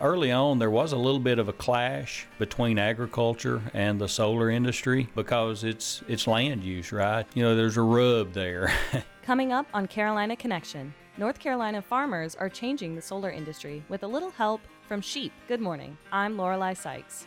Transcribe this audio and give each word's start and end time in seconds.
Early 0.00 0.30
on, 0.30 0.60
there 0.60 0.70
was 0.70 0.92
a 0.92 0.96
little 0.96 1.18
bit 1.18 1.40
of 1.40 1.48
a 1.48 1.52
clash 1.52 2.28
between 2.38 2.78
agriculture 2.78 3.60
and 3.74 4.00
the 4.00 4.06
solar 4.06 4.48
industry 4.48 5.08
because 5.16 5.64
it's 5.64 6.04
it's 6.06 6.28
land 6.28 6.62
use, 6.62 6.92
right? 6.92 7.26
You 7.34 7.42
know, 7.42 7.56
there's 7.56 7.76
a 7.76 7.82
rub 7.82 8.32
there. 8.32 8.72
Coming 9.24 9.52
up 9.52 9.66
on 9.74 9.88
Carolina 9.88 10.36
Connection, 10.36 10.94
North 11.16 11.40
Carolina 11.40 11.82
farmers 11.82 12.36
are 12.36 12.48
changing 12.48 12.94
the 12.94 13.02
solar 13.02 13.32
industry 13.32 13.82
with 13.88 14.04
a 14.04 14.06
little 14.06 14.30
help 14.30 14.60
from 14.86 15.00
sheep. 15.00 15.32
Good 15.48 15.60
morning. 15.60 15.98
I'm 16.12 16.36
Lorelei 16.36 16.74
Sykes. 16.74 17.26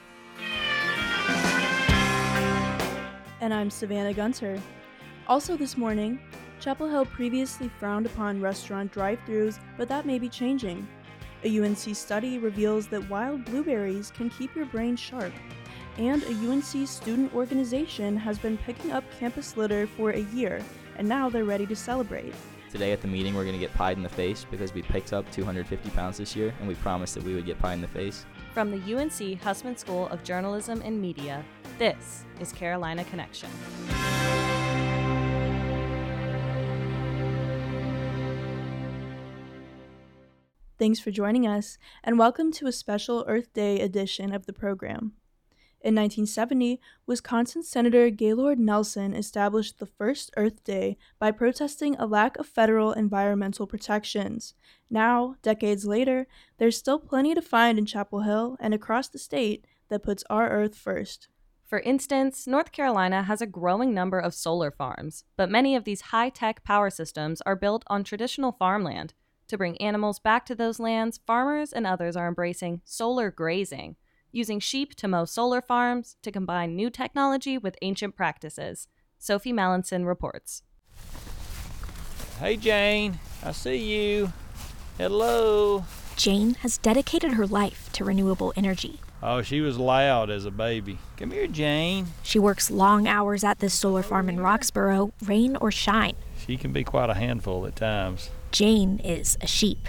And 3.41 3.53
I'm 3.53 3.69
Savannah 3.69 4.13
Gunter. 4.13 4.61
Also 5.27 5.57
this 5.57 5.75
morning, 5.75 6.21
Chapel 6.61 6.87
Hill 6.87 7.05
previously 7.05 7.69
frowned 7.79 8.05
upon 8.05 8.39
restaurant 8.39 8.93
drive-throughs, 8.93 9.59
but 9.77 9.89
that 9.89 10.05
may 10.05 10.19
be 10.19 10.29
changing. 10.29 10.87
A 11.43 11.59
UNC 11.59 11.95
study 11.95 12.37
reveals 12.37 12.85
that 12.87 13.09
wild 13.09 13.45
blueberries 13.45 14.11
can 14.11 14.29
keep 14.29 14.55
your 14.55 14.65
brain 14.65 14.95
sharp. 14.95 15.33
And 15.97 16.21
a 16.23 16.51
UNC 16.51 16.87
student 16.87 17.33
organization 17.33 18.15
has 18.15 18.37
been 18.37 18.57
picking 18.59 18.91
up 18.91 19.03
campus 19.19 19.57
litter 19.57 19.87
for 19.87 20.11
a 20.11 20.19
year, 20.19 20.61
and 20.97 21.09
now 21.09 21.29
they're 21.29 21.43
ready 21.43 21.65
to 21.65 21.75
celebrate. 21.75 22.35
Today 22.69 22.91
at 22.91 23.01
the 23.01 23.07
meeting, 23.07 23.33
we're 23.33 23.43
going 23.43 23.55
to 23.55 23.59
get 23.59 23.73
pied 23.73 23.97
in 23.97 24.03
the 24.03 24.09
face 24.09 24.45
because 24.49 24.73
we 24.73 24.83
picked 24.83 25.13
up 25.13 25.29
250 25.31 25.89
pounds 25.89 26.19
this 26.19 26.35
year, 26.35 26.53
and 26.59 26.67
we 26.67 26.75
promised 26.75 27.15
that 27.15 27.23
we 27.23 27.33
would 27.33 27.45
get 27.45 27.57
pied 27.57 27.73
in 27.73 27.81
the 27.81 27.87
face. 27.87 28.25
From 28.53 28.69
the 28.69 28.95
UNC 28.95 29.41
Hussman 29.41 29.75
School 29.75 30.07
of 30.09 30.23
Journalism 30.23 30.81
and 30.85 31.01
Media, 31.01 31.43
this 31.79 32.23
is 32.39 32.53
Carolina 32.53 33.03
Connection. 33.05 33.49
Thanks 40.81 40.99
for 40.99 41.11
joining 41.11 41.45
us, 41.45 41.77
and 42.03 42.17
welcome 42.17 42.51
to 42.53 42.65
a 42.65 42.71
special 42.71 43.23
Earth 43.27 43.53
Day 43.53 43.79
edition 43.79 44.33
of 44.33 44.47
the 44.47 44.51
program. 44.51 45.13
In 45.79 45.93
1970, 45.93 46.81
Wisconsin 47.05 47.61
Senator 47.61 48.09
Gaylord 48.09 48.57
Nelson 48.57 49.13
established 49.13 49.77
the 49.77 49.85
first 49.85 50.31
Earth 50.35 50.63
Day 50.63 50.97
by 51.19 51.29
protesting 51.29 51.95
a 51.97 52.07
lack 52.07 52.35
of 52.39 52.47
federal 52.47 52.93
environmental 52.93 53.67
protections. 53.67 54.55
Now, 54.89 55.35
decades 55.43 55.85
later, 55.85 56.25
there's 56.57 56.77
still 56.77 56.97
plenty 56.97 57.35
to 57.35 57.43
find 57.43 57.77
in 57.77 57.85
Chapel 57.85 58.21
Hill 58.21 58.57
and 58.59 58.73
across 58.73 59.07
the 59.07 59.19
state 59.19 59.67
that 59.89 60.01
puts 60.01 60.23
our 60.31 60.49
Earth 60.49 60.75
first. 60.75 61.27
For 61.63 61.81
instance, 61.81 62.47
North 62.47 62.71
Carolina 62.71 63.21
has 63.21 63.39
a 63.39 63.45
growing 63.45 63.93
number 63.93 64.17
of 64.17 64.33
solar 64.33 64.71
farms, 64.71 65.25
but 65.37 65.47
many 65.47 65.75
of 65.75 65.83
these 65.83 66.01
high 66.01 66.29
tech 66.29 66.63
power 66.63 66.89
systems 66.89 67.39
are 67.41 67.55
built 67.55 67.83
on 67.85 68.03
traditional 68.03 68.51
farmland. 68.51 69.13
To 69.51 69.57
bring 69.57 69.75
animals 69.81 70.17
back 70.17 70.45
to 70.45 70.55
those 70.55 70.79
lands, 70.79 71.19
farmers 71.27 71.73
and 71.73 71.85
others 71.85 72.15
are 72.15 72.29
embracing 72.29 72.79
solar 72.85 73.29
grazing, 73.29 73.97
using 74.31 74.61
sheep 74.61 74.95
to 74.95 75.09
mow 75.09 75.25
solar 75.25 75.61
farms 75.61 76.15
to 76.21 76.31
combine 76.31 76.73
new 76.73 76.89
technology 76.89 77.57
with 77.57 77.75
ancient 77.81 78.15
practices. 78.15 78.87
Sophie 79.19 79.51
Mallinson 79.51 80.07
reports. 80.07 80.63
hey, 82.39 82.55
Jane, 82.55 83.19
I 83.43 83.51
see 83.51 83.75
you. 83.75 84.31
Hello. 84.97 85.83
Jane 86.15 86.53
has 86.61 86.77
dedicated 86.77 87.33
her 87.33 87.45
life 87.45 87.89
to 87.91 88.05
renewable 88.05 88.53
energy. 88.55 89.01
Oh, 89.21 89.41
she 89.41 89.59
was 89.59 89.77
loud 89.77 90.29
as 90.29 90.45
a 90.45 90.51
baby. 90.51 90.97
Come 91.17 91.31
here, 91.31 91.47
Jane. 91.47 92.07
She 92.23 92.39
works 92.39 92.71
long 92.71 93.05
hours 93.05 93.43
at 93.43 93.59
this 93.59 93.73
solar 93.73 94.01
farm 94.01 94.29
in 94.29 94.37
Roxboro, 94.37 95.11
rain 95.21 95.57
or 95.57 95.71
shine. 95.71 96.15
She 96.45 96.57
can 96.57 96.71
be 96.71 96.83
quite 96.83 97.09
a 97.09 97.13
handful 97.13 97.65
at 97.65 97.75
times. 97.75 98.29
Jane 98.51 98.99
is 98.99 99.37
a 99.41 99.47
sheep, 99.47 99.87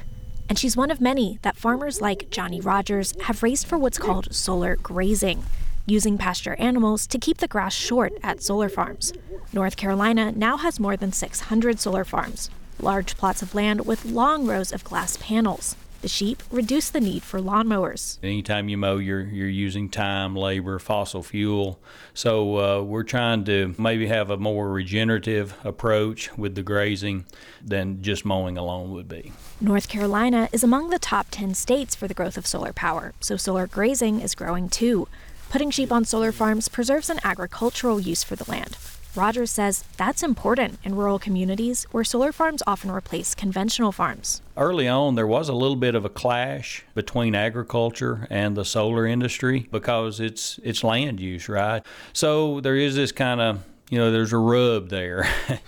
and 0.49 0.59
she's 0.59 0.77
one 0.77 0.91
of 0.91 1.01
many 1.01 1.39
that 1.43 1.57
farmers 1.57 2.01
like 2.01 2.31
Johnny 2.31 2.61
Rogers 2.61 3.15
have 3.23 3.43
raised 3.43 3.67
for 3.67 3.79
what's 3.79 3.99
called 3.99 4.35
solar 4.35 4.77
grazing, 4.77 5.45
using 5.87 6.19
pasture 6.19 6.55
animals 6.57 7.07
to 7.07 7.19
keep 7.19 7.39
the 7.39 7.49
grass 7.49 7.75
short 7.75 8.13
at 8.23 8.43
solar 8.43 8.69
farms. 8.69 9.13
North 9.53 9.77
Carolina 9.77 10.31
now 10.33 10.59
has 10.59 10.79
more 10.79 10.97
than 10.97 11.11
600 11.13 11.81
solar 11.81 12.05
farms, 12.05 12.51
large 12.79 13.17
plots 13.17 13.43
of 13.43 13.55
land 13.55 13.87
with 13.87 14.05
long 14.05 14.47
rows 14.47 14.73
of 14.73 14.85
glass 14.85 15.17
panels. 15.17 15.75
The 16.03 16.09
sheep 16.09 16.43
reduce 16.51 16.91
the 16.91 17.01
need 17.01 17.23
for 17.23 17.39
lawnmowers. 17.39 18.19
Anytime 18.25 18.69
you 18.69 18.77
mow, 18.77 18.97
you're 18.97 19.23
you're 19.23 19.49
using 19.49 19.89
time, 19.89 20.35
labor, 20.35 20.81
fossil 20.81 21.23
fuel. 21.23 21.79
So 22.13 22.59
uh, 22.59 22.83
we're 22.83 23.05
trying 23.05 23.45
to 23.45 23.77
maybe 23.79 24.09
have 24.09 24.29
a 24.29 24.37
more 24.37 24.69
regenerative 24.73 25.55
approach 25.63 26.37
with 26.37 26.57
the 26.57 26.63
grazing 26.65 27.27
than 27.65 28.03
just 28.03 28.25
mowing 28.25 28.59
alone 28.59 28.91
would 28.91 29.09
be. 29.09 29.33
North 29.61 29.89
Carolina 29.89 30.49
is 30.51 30.65
among 30.65 30.91
the 30.91 30.99
top 30.99 31.29
10 31.31 31.55
states 31.55 31.95
for 31.95 32.09
the 32.09 32.15
growth 32.15 32.37
of 32.37 32.49
solar 32.49 32.73
power, 32.73 33.13
so 33.21 33.37
solar 33.37 33.69
grazing 33.69 34.21
is 34.21 34.35
growing 34.35 34.69
too. 34.69 35.07
Putting 35.51 35.71
sheep 35.71 35.93
on 35.93 36.05
solar 36.05 36.33
farms 36.33 36.67
preserves 36.67 37.11
an 37.11 37.21
agricultural 37.23 38.01
use 38.01 38.25
for 38.25 38.35
the 38.35 38.51
land. 38.51 38.77
Rogers 39.15 39.51
says 39.51 39.85
that's 39.99 40.23
important 40.23 40.79
in 40.85 40.95
rural 40.95 41.19
communities 41.19 41.85
where 41.91 42.03
solar 42.03 42.33
farms 42.33 42.63
often 42.67 42.91
replace 42.91 43.35
conventional 43.35 43.93
farms. 43.93 44.41
Early 44.57 44.89
on, 44.89 45.17
there 45.17 45.27
was 45.27 45.51
a 45.51 45.53
little 45.53 45.77
bit 45.77 45.95
of 45.95 46.07
a 46.07 46.09
clash 46.09 46.85
between 46.95 47.35
agriculture 47.35 48.27
and 48.31 48.57
the 48.57 48.65
solar 48.65 49.07
industry 49.07 49.69
because 49.71 50.19
it's 50.19 50.59
it's 50.63 50.83
land 50.83 51.21
use, 51.21 51.49
right? 51.49 51.83
So 52.15 52.61
there 52.61 52.77
is 52.77 52.95
this 52.95 53.13
kind 53.13 53.41
of 53.41 53.63
you 53.91 53.99
know 53.99 54.11
there's 54.11 54.33
a 54.33 54.39
rub 54.39 54.89
there. 54.89 55.29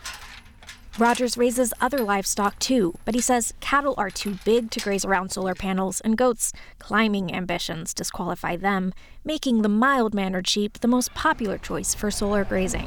Rogers 0.96 1.36
raises 1.36 1.74
other 1.80 1.98
livestock 1.98 2.56
too, 2.60 2.94
but 3.04 3.16
he 3.16 3.20
says 3.20 3.52
cattle 3.58 3.94
are 3.98 4.10
too 4.10 4.38
big 4.44 4.70
to 4.70 4.78
graze 4.78 5.04
around 5.04 5.32
solar 5.32 5.56
panels, 5.56 6.00
and 6.02 6.16
goats' 6.16 6.52
climbing 6.78 7.34
ambitions 7.34 7.92
disqualify 7.92 8.54
them, 8.54 8.94
making 9.24 9.62
the 9.62 9.68
mild 9.68 10.14
mannered 10.14 10.46
sheep 10.46 10.78
the 10.78 10.86
most 10.86 11.12
popular 11.12 11.58
choice 11.58 11.96
for 11.96 12.12
solar 12.12 12.44
grazing. 12.44 12.86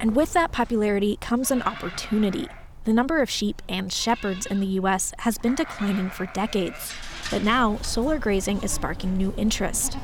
And 0.00 0.16
with 0.16 0.32
that 0.32 0.50
popularity 0.50 1.18
comes 1.20 1.52
an 1.52 1.62
opportunity. 1.62 2.48
The 2.82 2.92
number 2.92 3.22
of 3.22 3.30
sheep 3.30 3.62
and 3.68 3.92
shepherds 3.92 4.44
in 4.44 4.58
the 4.58 4.66
U.S. 4.66 5.14
has 5.20 5.38
been 5.38 5.54
declining 5.54 6.10
for 6.10 6.26
decades, 6.26 6.92
but 7.30 7.44
now 7.44 7.76
solar 7.76 8.18
grazing 8.18 8.60
is 8.64 8.72
sparking 8.72 9.16
new 9.16 9.32
interest. 9.36 9.92
So 9.92 9.98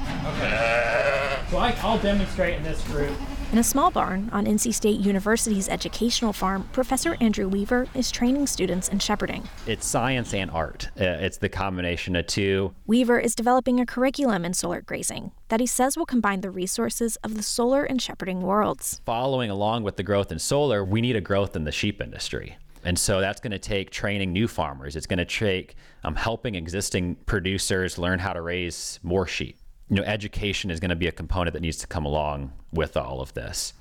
I, 1.59 1.77
I'll 1.83 1.99
demonstrate 1.99 2.55
in 2.55 2.62
this 2.62 2.81
group. 2.84 3.17
In 3.53 3.59
a 3.59 3.63
small 3.63 3.91
barn 3.91 4.31
on 4.33 4.47
NC 4.47 4.73
State 4.73 4.99
University's 5.01 5.69
educational 5.69 6.33
farm, 6.33 6.67
Professor 6.73 7.19
Andrew 7.21 7.47
Weaver 7.47 7.87
is 7.95 8.11
training 8.11 8.47
students 8.47 8.89
in 8.89 8.99
shepherding. 8.99 9.47
It's 9.67 9.85
science 9.85 10.33
and 10.33 10.51
art. 10.51 10.89
Uh, 10.99 11.21
it's 11.21 11.37
the 11.37 11.51
combination 11.51 12.17
of 12.17 12.27
two. 12.27 12.75
Weaver 12.87 13.19
is 13.19 13.35
developing 13.35 13.79
a 13.79 13.85
curriculum 13.85 14.47
in 14.47 14.55
solar 14.55 14.81
grazing 14.81 15.33
that 15.51 15.61
he 15.61 15.67
says 15.67 15.99
will 15.99 16.07
combine 16.07 16.41
the 16.41 16.51
resources 16.51 17.17
of 17.17 17.35
the 17.35 17.43
solar 17.43 17.85
and 17.85 18.01
shepherding 18.01 18.41
worlds. 18.41 19.03
Following 19.05 19.51
along 19.51 19.83
with 19.83 19.99
the 19.99 20.03
growth 20.03 20.33
in 20.33 20.39
solar, 20.39 20.83
we 20.83 21.03
need 21.03 21.17
a 21.17 21.21
growth 21.21 21.55
in 21.55 21.65
the 21.65 21.73
sheep 21.73 22.01
industry. 22.01 22.57
And 22.85 22.99
so 22.99 23.21
that's 23.21 23.39
going 23.39 23.51
to 23.51 23.59
take 23.59 23.91
training 23.91 24.33
new 24.33 24.49
farmers. 24.49 24.97
It's 24.97 25.07
going 25.07 25.19
to 25.19 25.27
take 25.27 25.77
um, 26.05 26.17
helping 26.17 26.55
existing 26.55 27.17
producers 27.27 27.99
learn 27.99 28.19
how 28.19 28.33
to 28.33 28.41
raise 28.41 28.99
more 29.03 29.27
sheep. 29.27 29.59
You 29.88 29.97
know, 29.97 30.03
education 30.04 30.70
is 30.70 30.81
going 30.81 30.91
to 30.91 30.97
be 30.97 31.06
a 31.06 31.12
component 31.12 31.53
that 31.54 31.60
needs 31.60 31.76
to 31.78 31.87
come 31.87 32.06
along 32.06 32.53
with 32.72 32.97
all 32.97 33.20
of 33.20 33.34
this. 33.34 33.75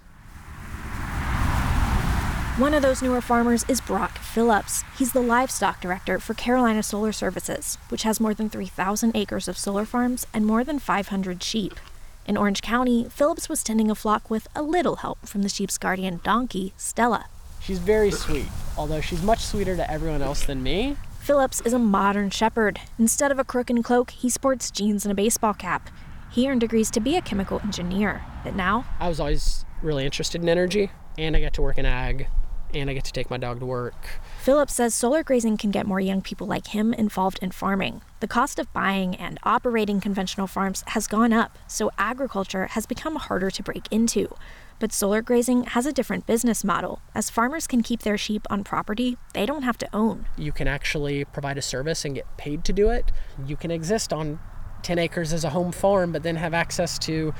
One 2.58 2.74
of 2.74 2.82
those 2.82 3.02
newer 3.02 3.22
farmers 3.22 3.64
is 3.70 3.80
Brock 3.80 4.18
Phillips. 4.18 4.84
He's 4.98 5.14
the 5.14 5.22
livestock 5.22 5.80
director 5.80 6.20
for 6.20 6.34
Carolina 6.34 6.84
Solar 6.84 7.14
Services, 7.14 7.78
which 7.90 8.04
has 8.04 8.20
more 8.20 8.34
than 8.34 8.50
3,000 8.50 9.16
acres 9.16 9.48
of 9.48 9.58
solar 9.58 9.86
farms 9.86 10.28
and 10.34 10.46
more 10.46 10.64
than 10.64 10.78
500 10.78 11.42
sheep. 11.42 11.80
In 12.28 12.38
Orange 12.38 12.62
County, 12.62 13.08
Phillips 13.10 13.48
was 13.48 13.64
tending 13.64 13.90
a 13.90 13.96
flock 13.96 14.30
with 14.30 14.48
a 14.54 14.62
little 14.62 14.98
help 14.98 15.26
from 15.28 15.44
the 15.44 15.50
sheep's 15.50 15.78
guardian 15.78 16.20
donkey, 16.24 16.74
Stella. 16.78 17.26
She's 17.62 17.80
very 17.80 18.12
sweet, 18.12 18.48
although 18.78 19.02
she's 19.02 19.24
much 19.24 19.40
sweeter 19.40 19.76
to 19.76 19.90
everyone 19.90 20.22
else 20.22 20.46
than 20.46 20.62
me. 20.62 20.98
Phillips 21.22 21.62
is 21.62 21.72
a 21.72 21.78
modern 21.78 22.32
shepherd. 22.32 22.80
Instead 22.98 23.32
of 23.32 23.38
a 23.38 23.44
crook 23.44 23.70
and 23.70 23.84
cloak, 23.84 24.10
he 24.10 24.28
sports 24.28 24.72
jeans 24.72 25.06
and 25.06 25.12
a 25.12 25.16
baseball 25.16 25.54
cap. 25.54 25.88
He 26.32 26.50
earned 26.50 26.62
degrees 26.62 26.90
to 26.92 27.00
be 27.00 27.16
a 27.16 27.22
chemical 27.22 27.60
engineer, 27.64 28.24
but 28.44 28.56
now 28.56 28.86
I 29.00 29.08
was 29.08 29.20
always 29.20 29.64
really 29.84 30.04
interested 30.04 30.42
in 30.42 30.50
energy, 30.50 30.90
and 31.20 31.36
I 31.36 31.40
get 31.40 31.54
to 31.54 31.62
work 31.62 31.78
in 31.78 31.86
ag, 31.86 32.28
and 32.74 32.90
I 32.90 32.94
get 32.94 33.04
to 33.04 33.12
take 33.12 33.30
my 33.30 33.38
dog 33.38 33.60
to 33.60 33.68
work. 33.68 34.20
Phillips 34.42 34.74
says 34.74 34.96
solar 34.96 35.24
grazing 35.24 35.58
can 35.58 35.70
get 35.70 35.86
more 35.86 36.00
young 36.00 36.24
people 36.24 36.48
like 36.48 36.68
him 36.68 36.92
involved 36.92 37.38
in 37.40 37.52
farming. 37.52 38.02
The 38.20 38.28
cost 38.28 38.58
of 38.58 38.74
buying 38.74 39.16
and 39.16 39.38
operating 39.44 40.02
conventional 40.02 40.48
farms 40.48 40.84
has 40.88 41.06
gone 41.06 41.34
up, 41.34 41.56
so 41.68 41.92
agriculture 42.00 42.66
has 42.72 42.88
become 42.88 43.18
harder 43.18 43.52
to 43.52 43.62
break 43.62 43.88
into. 43.92 44.34
But 44.82 44.92
solar 44.92 45.22
grazing 45.22 45.66
has 45.66 45.86
a 45.86 45.94
different 45.94 46.26
business 46.26 46.64
model, 46.64 47.04
as 47.14 47.30
farmers 47.30 47.68
can 47.68 47.84
keep 47.84 48.02
their 48.02 48.18
sheep 48.18 48.48
on 48.50 48.64
property 48.64 49.16
they 49.36 49.46
don't 49.46 49.62
have 49.62 49.78
to 49.78 49.88
own. 49.94 50.26
You 50.40 50.52
can 50.52 50.68
actually 50.68 51.24
provide 51.24 51.60
a 51.60 51.62
service 51.62 52.04
and 52.04 52.16
get 52.16 52.26
paid 52.36 52.66
to 52.66 52.74
do 52.74 52.90
it. 52.90 53.12
You 53.46 53.56
can 53.56 53.70
exist 53.70 54.12
on 54.12 54.40
10 54.82 54.98
acres 54.98 55.34
as 55.34 55.44
a 55.44 55.52
home 55.52 55.72
farm, 55.72 56.12
but 56.12 56.24
then 56.24 56.36
have 56.36 56.56
access 56.56 56.98
to 56.98 57.32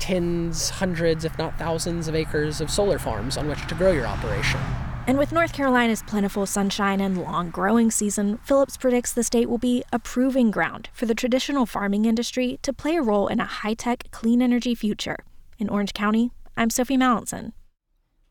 tens, 0.00 0.68
hundreds, 0.68 1.24
if 1.24 1.38
not 1.38 1.58
thousands 1.58 2.08
of 2.08 2.14
acres 2.14 2.60
of 2.60 2.70
solar 2.70 2.98
farms 2.98 3.38
on 3.38 3.48
which 3.48 3.66
to 3.68 3.74
grow 3.74 3.92
your 3.92 4.06
operation. 4.06 4.60
And 5.06 5.16
with 5.16 5.32
North 5.32 5.54
Carolina's 5.54 6.02
plentiful 6.02 6.44
sunshine 6.44 7.00
and 7.00 7.16
long 7.16 7.48
growing 7.48 7.90
season, 7.90 8.36
Phillips 8.44 8.76
predicts 8.76 9.14
the 9.14 9.24
state 9.24 9.48
will 9.48 9.56
be 9.56 9.82
a 9.94 9.98
proving 9.98 10.50
ground 10.50 10.90
for 10.92 11.06
the 11.06 11.14
traditional 11.14 11.64
farming 11.64 12.04
industry 12.04 12.58
to 12.60 12.74
play 12.74 12.96
a 12.96 13.02
role 13.02 13.28
in 13.28 13.40
a 13.40 13.46
high 13.46 13.74
tech, 13.74 14.08
clean 14.10 14.42
energy 14.42 14.74
future. 14.74 15.16
In 15.58 15.70
Orange 15.70 15.94
County, 15.94 16.32
I'm 16.54 16.68
Sophie 16.68 16.98
Mallinson. 16.98 17.52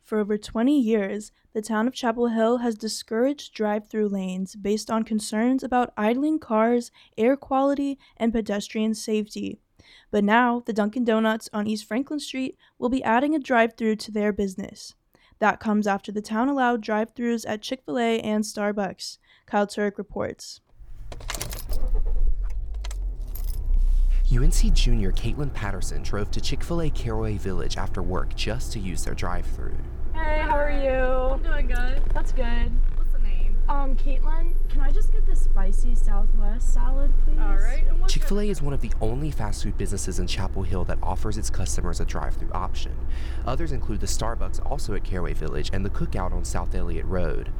For 0.04 0.20
over 0.20 0.38
20 0.38 0.80
years, 0.80 1.32
the 1.54 1.62
town 1.62 1.88
of 1.88 1.94
Chapel 1.94 2.28
Hill 2.28 2.58
has 2.58 2.76
discouraged 2.76 3.54
drive 3.54 3.90
through 3.90 4.10
lanes 4.10 4.56
based 4.56 4.92
on 4.92 5.04
concerns 5.04 5.64
about 5.64 5.92
idling 5.98 6.38
cars, 6.38 6.92
air 7.18 7.36
quality, 7.36 7.98
and 8.18 8.32
pedestrian 8.32 8.94
safety. 8.94 9.60
But 10.12 10.24
now, 10.24 10.62
the 10.66 10.72
Dunkin' 10.72 11.04
Donuts 11.04 11.50
on 11.52 11.66
East 11.66 11.86
Franklin 11.86 12.20
Street 12.20 12.58
will 12.78 12.90
be 12.90 13.04
adding 13.04 13.34
a 13.34 13.40
drive 13.40 13.74
through 13.76 13.96
to 13.98 14.12
their 14.12 14.32
business. 14.32 14.94
That 15.40 15.60
comes 15.60 15.88
after 15.88 16.12
the 16.12 16.22
town 16.22 16.48
allowed 16.48 16.82
drive 16.82 17.16
throughs 17.16 17.44
at 17.48 17.64
Chick 17.64 17.82
fil 17.86 17.98
A 17.98 18.20
and 18.20 18.44
Starbucks. 18.44 19.18
Kyle 19.48 19.66
Turek 19.66 19.98
reports. 19.98 20.62
UNC 24.32 24.74
junior 24.74 25.12
Caitlin 25.12 25.54
Patterson 25.54 26.02
drove 26.04 26.32
to 26.32 26.40
Chick 26.40 26.64
fil 26.64 26.84
A 26.84 26.90
Carraway 26.90 27.38
Village 27.38 27.76
after 27.76 28.02
work 28.02 28.34
just 28.36 28.72
to 28.72 28.80
use 28.80 29.04
their 29.04 29.14
drive 29.14 29.46
through. 29.46 29.76
Hey, 30.14 30.40
how 30.40 30.58
are 30.58 30.72
you? 30.72 30.90
I'm 30.90 31.44
doing 31.44 31.68
good. 31.68 32.02
That's 32.14 32.32
good. 32.32 32.72
What's 33.66 33.68
the 33.68 33.74
name? 33.74 33.82
Um, 33.82 33.96
Caitlin, 33.96 34.54
can 34.70 34.82
I 34.82 34.92
just 34.92 35.12
get 35.12 35.26
the 35.26 35.36
spicy 35.36 35.96
Southwest 35.96 36.74
salad, 36.74 37.12
please? 37.26 37.40
All 37.40 37.56
right. 37.56 37.84
Chick 38.08 38.24
fil 38.24 38.40
A 38.42 38.50
is 38.50 38.62
one 38.62 38.74
of 38.74 38.82
the 38.82 38.92
only 39.02 39.32
fast 39.32 39.64
food 39.64 39.78
businesses 39.78 40.20
in 40.20 40.28
Chapel 40.28 40.64
Hill 40.64 40.84
that 40.86 40.98
offers 41.02 41.38
its 41.38 41.50
customers 41.50 42.00
a 42.00 42.06
drive 42.06 42.36
through 42.36 42.52
option. 42.52 42.96
Others 43.46 43.72
include 43.72 44.00
the 44.00 44.08
Starbucks, 44.08 44.64
also 44.70 44.94
at 44.96 45.04
Carraway 45.04 45.34
Village, 45.34 45.70
and 45.74 45.86
the 45.86 45.90
Cookout 45.90 46.32
on 46.34 46.44
South 46.44 46.74
Elliott 46.76 47.06
Road. 47.06 47.52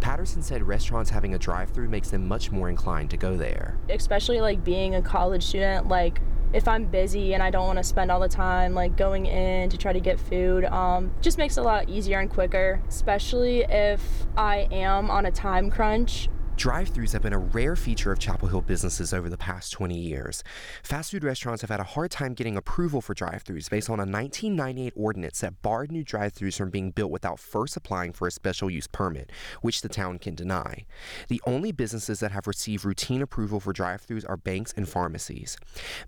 Patterson 0.00 0.42
said 0.42 0.62
restaurants 0.62 1.10
having 1.10 1.34
a 1.34 1.38
drive 1.38 1.70
through 1.70 1.88
makes 1.88 2.10
them 2.10 2.26
much 2.26 2.50
more 2.50 2.68
inclined 2.68 3.10
to 3.10 3.16
go 3.16 3.36
there. 3.36 3.76
Especially 3.88 4.40
like 4.40 4.64
being 4.64 4.94
a 4.94 5.02
college 5.02 5.44
student, 5.44 5.88
like 5.88 6.20
if 6.52 6.66
I'm 6.66 6.84
busy 6.84 7.34
and 7.34 7.42
I 7.42 7.50
don't 7.50 7.66
want 7.66 7.78
to 7.78 7.84
spend 7.84 8.10
all 8.10 8.20
the 8.20 8.28
time 8.28 8.74
like 8.74 8.96
going 8.96 9.26
in 9.26 9.70
to 9.70 9.78
try 9.78 9.92
to 9.92 10.00
get 10.00 10.18
food, 10.18 10.64
um, 10.64 11.12
just 11.20 11.38
makes 11.38 11.56
it 11.56 11.60
a 11.60 11.64
lot 11.64 11.88
easier 11.88 12.18
and 12.18 12.28
quicker, 12.28 12.82
especially 12.88 13.62
if 13.62 14.02
I 14.36 14.68
am 14.70 15.10
on 15.10 15.26
a 15.26 15.30
time 15.30 15.70
crunch. 15.70 16.28
Drive 16.60 16.92
throughs 16.92 17.14
have 17.14 17.22
been 17.22 17.32
a 17.32 17.38
rare 17.38 17.74
feature 17.74 18.12
of 18.12 18.18
Chapel 18.18 18.46
Hill 18.46 18.60
businesses 18.60 19.14
over 19.14 19.30
the 19.30 19.38
past 19.38 19.72
20 19.72 19.98
years. 19.98 20.44
Fast 20.82 21.10
food 21.10 21.24
restaurants 21.24 21.62
have 21.62 21.70
had 21.70 21.80
a 21.80 21.84
hard 21.84 22.10
time 22.10 22.34
getting 22.34 22.58
approval 22.58 23.00
for 23.00 23.14
drive 23.14 23.42
throughs 23.44 23.70
based 23.70 23.88
on 23.88 23.98
a 23.98 24.04
1998 24.04 24.92
ordinance 24.94 25.40
that 25.40 25.62
barred 25.62 25.90
new 25.90 26.04
drive 26.04 26.34
throughs 26.34 26.58
from 26.58 26.68
being 26.68 26.90
built 26.90 27.10
without 27.10 27.38
first 27.38 27.78
applying 27.78 28.12
for 28.12 28.28
a 28.28 28.30
special 28.30 28.68
use 28.68 28.86
permit, 28.86 29.32
which 29.62 29.80
the 29.80 29.88
town 29.88 30.18
can 30.18 30.34
deny. 30.34 30.84
The 31.28 31.40
only 31.46 31.72
businesses 31.72 32.20
that 32.20 32.32
have 32.32 32.46
received 32.46 32.84
routine 32.84 33.22
approval 33.22 33.58
for 33.58 33.72
drive 33.72 34.06
throughs 34.06 34.28
are 34.28 34.36
banks 34.36 34.74
and 34.76 34.86
pharmacies. 34.86 35.56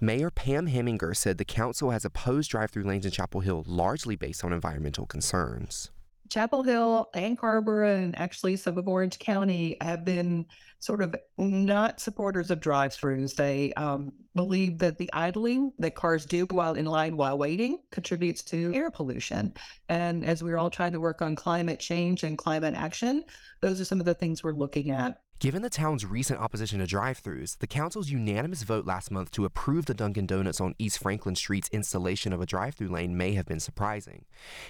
Mayor 0.03 0.31
Pam 0.31 0.69
Hemminger 0.69 1.17
said 1.17 1.39
the 1.39 1.47
council 1.47 1.93
has 1.93 2.05
opposed 2.05 2.51
drive 2.51 2.71
through 2.71 2.85
lanes 2.85 3.07
in 3.07 3.13
Chapel 3.13 3.41
Hill 3.41 3.65
largely 3.67 4.17
based 4.17 4.45
on 4.45 4.53
environmental 4.53 5.07
concerns. 5.07 5.91
Chapel 6.29 6.63
Hill 6.63 7.11
and 7.15 7.39
Carrboro 7.39 7.95
and 7.95 8.19
actually 8.19 8.57
some 8.57 8.79
of 8.79 8.89
Orange 8.89 9.19
County 9.19 9.77
have 9.81 10.05
been 10.05 10.47
sort 10.79 11.03
of 11.03 11.15
not 11.39 12.01
supporters 12.01 12.51
of 12.51 12.61
drive-throughs. 12.61 13.35
They 13.37 13.73
um, 13.75 14.13
believe 14.35 14.79
that 14.79 14.99
the 14.99 15.11
idling 15.13 15.73
that 15.79 15.95
cars 15.95 16.25
do 16.27 16.47
while 16.51 16.75
in 16.75 16.87
line 16.87 17.17
while 17.17 17.39
waiting 17.39 17.79
contributes 17.91 18.43
to 18.45 18.73
air 18.75 18.91
pollution. 18.91 19.55
And 19.89 20.25
as 20.25 20.43
we're 20.43 20.59
all 20.59 20.71
trying 20.71 20.93
to 20.93 21.01
work 21.01 21.23
on 21.23 21.37
climate 21.37 21.79
change 21.79 22.25
and 22.25 22.39
climate 22.39 22.75
action, 22.75 23.25
those 23.61 23.81
are 23.81 23.85
some 23.85 24.01
of 24.01 24.07
the 24.07 24.15
things 24.15 24.43
we're 24.43 24.53
looking 24.53 24.91
at. 24.91 25.21
Given 25.43 25.63
the 25.63 25.71
town's 25.71 26.07
recent 26.07 26.39
opposition 26.39 26.79
to 26.79 26.87
drive 26.87 27.21
throughs, 27.21 27.59
the 27.59 27.67
council's 27.67 28.09
unanimous 28.09 28.63
vote 28.63 28.87
last 28.87 29.11
month 29.11 29.33
to 29.33 29.45
approve 29.45 29.87
the 29.87 29.93
Dunkin' 29.93 30.25
Donuts 30.25 30.61
on 30.61 30.77
East 30.79 31.01
Franklin 31.01 31.35
Street's 31.35 31.69
installation 31.71 32.33
of 32.33 32.41
a 32.41 32.47
drive 32.47 32.77
through 32.77 32.91
lane 32.91 33.17
may 33.17 33.33
have 33.33 33.47
been 33.47 33.59
surprising. 33.59 34.25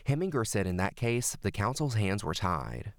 Hemminger 0.08 0.46
said 0.46 0.66
in 0.66 0.78
that 0.78 0.96
case, 0.96 1.36
the 1.42 1.50
council's 1.50 1.92
hands 1.92 2.24
were 2.24 2.32
tied. 2.32 2.94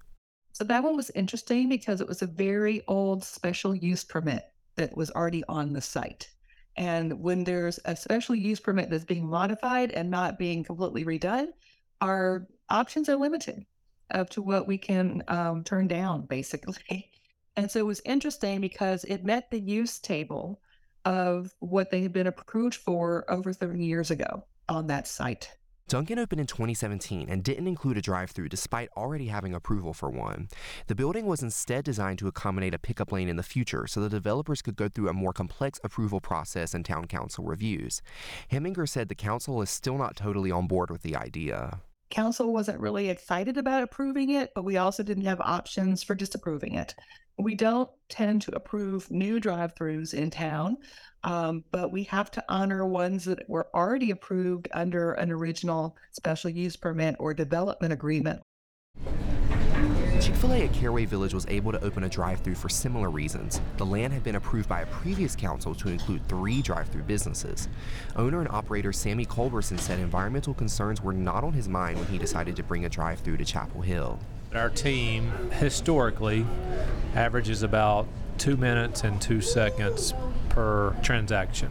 So 0.52 0.62
that 0.62 0.84
one 0.84 0.94
was 0.94 1.10
interesting 1.16 1.68
because 1.68 2.00
it 2.00 2.06
was 2.06 2.22
a 2.22 2.28
very 2.28 2.82
old 2.86 3.24
special 3.24 3.74
use 3.74 4.04
permit 4.04 4.44
that 4.76 4.96
was 4.96 5.10
already 5.10 5.42
on 5.48 5.72
the 5.72 5.80
site. 5.80 6.28
And 6.76 7.24
when 7.24 7.42
there's 7.42 7.80
a 7.86 7.96
special 7.96 8.36
use 8.36 8.60
permit 8.60 8.88
that's 8.88 9.04
being 9.04 9.28
modified 9.28 9.90
and 9.90 10.12
not 10.12 10.38
being 10.38 10.62
completely 10.62 11.04
redone, 11.04 11.48
our 12.00 12.46
options 12.70 13.08
are 13.08 13.16
limited 13.16 13.66
up 14.12 14.30
to 14.30 14.42
what 14.42 14.68
we 14.68 14.78
can 14.78 15.24
um, 15.26 15.64
turn 15.64 15.88
down, 15.88 16.26
basically. 16.26 17.10
And 17.56 17.70
so 17.70 17.80
it 17.80 17.86
was 17.86 18.00
interesting 18.04 18.60
because 18.60 19.04
it 19.04 19.24
met 19.24 19.50
the 19.50 19.60
use 19.60 19.98
table 19.98 20.60
of 21.04 21.54
what 21.60 21.90
they 21.90 22.02
had 22.02 22.12
been 22.12 22.26
approved 22.26 22.74
for 22.74 23.24
over 23.30 23.52
30 23.52 23.84
years 23.84 24.10
ago 24.10 24.44
on 24.68 24.86
that 24.88 25.06
site. 25.06 25.56
Dunkin' 25.86 26.18
opened 26.18 26.40
in 26.40 26.46
2017 26.46 27.28
and 27.28 27.44
didn't 27.44 27.66
include 27.66 27.98
a 27.98 28.02
drive 28.02 28.30
through 28.30 28.48
despite 28.48 28.88
already 28.96 29.26
having 29.26 29.54
approval 29.54 29.92
for 29.92 30.08
one. 30.08 30.48
The 30.86 30.94
building 30.94 31.26
was 31.26 31.42
instead 31.42 31.84
designed 31.84 32.18
to 32.20 32.26
accommodate 32.26 32.72
a 32.72 32.78
pickup 32.78 33.12
lane 33.12 33.28
in 33.28 33.36
the 33.36 33.42
future 33.42 33.86
so 33.86 34.00
the 34.00 34.08
developers 34.08 34.62
could 34.62 34.76
go 34.76 34.88
through 34.88 35.10
a 35.10 35.12
more 35.12 35.34
complex 35.34 35.78
approval 35.84 36.22
process 36.22 36.72
and 36.72 36.86
town 36.86 37.06
council 37.06 37.44
reviews. 37.44 38.00
Hemminger 38.50 38.88
said 38.88 39.08
the 39.10 39.14
council 39.14 39.60
is 39.60 39.68
still 39.68 39.98
not 39.98 40.16
totally 40.16 40.50
on 40.50 40.66
board 40.66 40.90
with 40.90 41.02
the 41.02 41.16
idea. 41.16 41.80
Council 42.08 42.50
wasn't 42.50 42.80
really 42.80 43.10
excited 43.10 43.58
about 43.58 43.82
approving 43.82 44.30
it, 44.30 44.52
but 44.54 44.64
we 44.64 44.78
also 44.78 45.02
didn't 45.02 45.26
have 45.26 45.40
options 45.40 46.02
for 46.02 46.14
disapproving 46.14 46.74
it. 46.74 46.94
We 47.38 47.54
don't 47.54 47.90
tend 48.08 48.42
to 48.42 48.54
approve 48.54 49.10
new 49.10 49.40
drive 49.40 49.74
throughs 49.74 50.14
in 50.14 50.30
town, 50.30 50.76
um, 51.24 51.64
but 51.70 51.90
we 51.90 52.04
have 52.04 52.30
to 52.32 52.44
honor 52.48 52.86
ones 52.86 53.24
that 53.24 53.48
were 53.48 53.68
already 53.74 54.10
approved 54.10 54.68
under 54.72 55.12
an 55.12 55.32
original 55.32 55.96
special 56.12 56.50
use 56.50 56.76
permit 56.76 57.16
or 57.18 57.34
development 57.34 57.92
agreement. 57.92 58.42
Chick 60.24 60.36
fil 60.36 60.54
A 60.54 60.62
at 60.62 60.72
Carraway 60.72 61.04
Village 61.04 61.34
was 61.34 61.44
able 61.48 61.70
to 61.70 61.84
open 61.84 62.04
a 62.04 62.08
drive 62.08 62.40
through 62.40 62.54
for 62.54 62.70
similar 62.70 63.10
reasons. 63.10 63.60
The 63.76 63.84
land 63.84 64.14
had 64.14 64.24
been 64.24 64.36
approved 64.36 64.70
by 64.70 64.80
a 64.80 64.86
previous 64.86 65.36
council 65.36 65.74
to 65.74 65.90
include 65.90 66.26
three 66.28 66.62
drive 66.62 66.88
through 66.88 67.02
businesses. 67.02 67.68
Owner 68.16 68.40
and 68.40 68.48
operator 68.48 68.90
Sammy 68.90 69.26
Culberson 69.26 69.78
said 69.78 69.98
environmental 69.98 70.54
concerns 70.54 71.02
were 71.02 71.12
not 71.12 71.44
on 71.44 71.52
his 71.52 71.68
mind 71.68 71.98
when 71.98 72.06
he 72.06 72.16
decided 72.16 72.56
to 72.56 72.62
bring 72.62 72.86
a 72.86 72.88
drive 72.88 73.20
through 73.20 73.36
to 73.36 73.44
Chapel 73.44 73.82
Hill. 73.82 74.18
Our 74.54 74.70
team 74.70 75.30
historically 75.50 76.46
averages 77.14 77.62
about 77.62 78.06
two 78.38 78.56
minutes 78.56 79.04
and 79.04 79.20
two 79.20 79.42
seconds 79.42 80.14
per 80.48 80.96
transaction. 81.02 81.70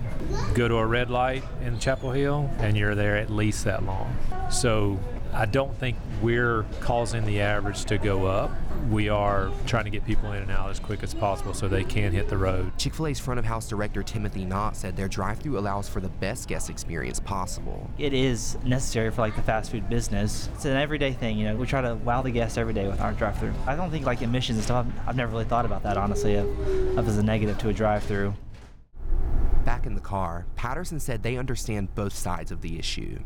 Go 0.54 0.68
to 0.68 0.76
a 0.76 0.86
red 0.86 1.10
light 1.10 1.44
in 1.64 1.80
Chapel 1.80 2.12
Hill 2.12 2.52
and 2.60 2.78
you're 2.78 2.94
there 2.94 3.18
at 3.18 3.32
least 3.32 3.66
that 3.66 3.84
long. 3.84 4.16
So 4.52 5.00
I 5.36 5.48
don't 5.48 5.76
think 5.80 5.98
we're 6.22 6.64
causing 6.80 7.26
the 7.26 7.42
average 7.42 7.86
to 7.86 7.98
go 7.98 8.28
up. 8.28 8.52
We 8.92 9.10
are 9.10 9.50
trying 9.66 9.86
to 9.86 9.90
get 9.90 10.06
people 10.06 10.32
in 10.32 10.44
and 10.44 10.52
out 10.52 10.70
as 10.70 10.80
quick 10.80 11.02
as 11.02 11.16
possible 11.16 11.56
so 11.56 11.68
they 11.68 11.84
can 11.84 12.12
hit 12.12 12.30
the 12.30 12.38
road. 12.38 12.72
Chick 12.78 12.94
fil 12.94 13.08
A's 13.08 13.20
front 13.20 13.40
of 13.40 13.46
house 13.46 13.68
director 13.68 14.04
Timothy 14.04 14.46
Knott 14.46 14.76
said 14.76 14.96
their 14.96 15.08
drive 15.08 15.40
through 15.40 15.58
allows 15.58 15.90
for 15.90 16.02
the 16.02 16.10
best 16.10 16.48
guest 16.48 16.70
experience 16.70 17.20
possible. 17.20 17.90
It 17.98 18.14
is 18.14 18.60
necessary 18.64 19.10
for 19.10 19.22
like 19.22 19.36
the 19.36 19.42
fast 19.42 19.72
food 19.72 19.90
business. 19.90 20.50
It's 20.54 20.66
an 20.66 20.78
everyday 20.78 21.14
thing, 21.14 21.40
you 21.40 21.46
know. 21.46 21.56
We 21.56 21.66
try 21.66 21.82
to 21.82 21.96
wow 21.96 22.22
the 22.22 22.30
guests 22.30 22.60
every 22.60 22.74
day 22.76 22.88
with 22.88 23.02
our 23.02 23.14
drive 23.14 23.40
through. 23.40 23.54
I 23.66 23.76
don't 23.76 23.90
think 23.90 24.06
like 24.06 24.22
emissions 24.22 24.60
and 24.60 24.66
stuff, 24.66 24.86
I've, 24.86 25.10
I've 25.10 25.16
never 25.16 25.32
really 25.32 25.46
thought 25.46 25.66
about 25.66 25.82
that 25.82 25.98
honestly, 25.98 26.36
of, 26.36 26.46
of 26.96 27.08
as 27.08 27.18
a 27.18 27.24
negative 27.24 27.58
to 27.60 27.70
a 27.70 27.74
drive 27.74 28.04
through. 28.04 28.36
Back 29.66 29.88
in 29.88 29.96
the 29.96 30.02
car, 30.02 30.46
Patterson 30.56 31.00
said 31.00 31.24
they 31.24 31.38
understand 31.38 31.96
both 31.96 32.14
sides 32.14 32.52
of 32.52 32.62
the 32.62 32.78
issue. 32.78 33.20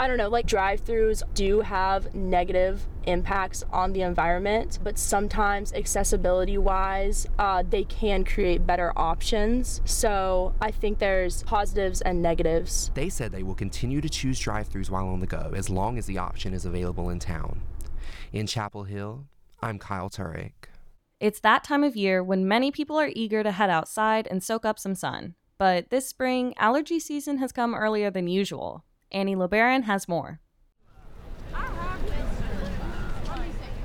I 0.00 0.08
don't 0.08 0.16
know, 0.16 0.30
like 0.30 0.46
drive 0.46 0.82
throughs 0.82 1.22
do 1.34 1.60
have 1.60 2.14
negative 2.14 2.86
impacts 3.04 3.62
on 3.70 3.92
the 3.92 4.00
environment, 4.00 4.78
but 4.82 4.98
sometimes 4.98 5.74
accessibility 5.74 6.56
wise, 6.56 7.26
uh, 7.38 7.64
they 7.68 7.84
can 7.84 8.24
create 8.24 8.66
better 8.66 8.94
options. 8.96 9.82
So 9.84 10.54
I 10.58 10.70
think 10.70 11.00
there's 11.00 11.42
positives 11.42 12.00
and 12.00 12.22
negatives. 12.22 12.90
They 12.94 13.10
said 13.10 13.30
they 13.30 13.42
will 13.42 13.54
continue 13.54 14.00
to 14.00 14.08
choose 14.08 14.40
drive 14.40 14.70
throughs 14.70 14.88
while 14.88 15.06
on 15.06 15.20
the 15.20 15.26
go 15.26 15.52
as 15.54 15.68
long 15.68 15.98
as 15.98 16.06
the 16.06 16.16
option 16.16 16.54
is 16.54 16.64
available 16.64 17.10
in 17.10 17.18
town. 17.18 17.60
In 18.32 18.46
Chapel 18.46 18.84
Hill, 18.84 19.26
I'm 19.60 19.78
Kyle 19.78 20.08
Turek. 20.08 20.52
It's 21.20 21.40
that 21.40 21.62
time 21.62 21.84
of 21.84 21.94
year 21.94 22.24
when 22.24 22.48
many 22.48 22.70
people 22.70 22.98
are 22.98 23.10
eager 23.14 23.42
to 23.42 23.52
head 23.52 23.68
outside 23.68 24.26
and 24.30 24.42
soak 24.42 24.64
up 24.64 24.78
some 24.78 24.94
sun. 24.94 25.34
But 25.58 25.90
this 25.90 26.08
spring, 26.08 26.54
allergy 26.56 26.98
season 26.98 27.36
has 27.36 27.52
come 27.52 27.74
earlier 27.74 28.10
than 28.10 28.28
usual. 28.28 28.82
Annie 29.12 29.34
LeBaron 29.34 29.84
has 29.84 30.08
more. 30.08 30.40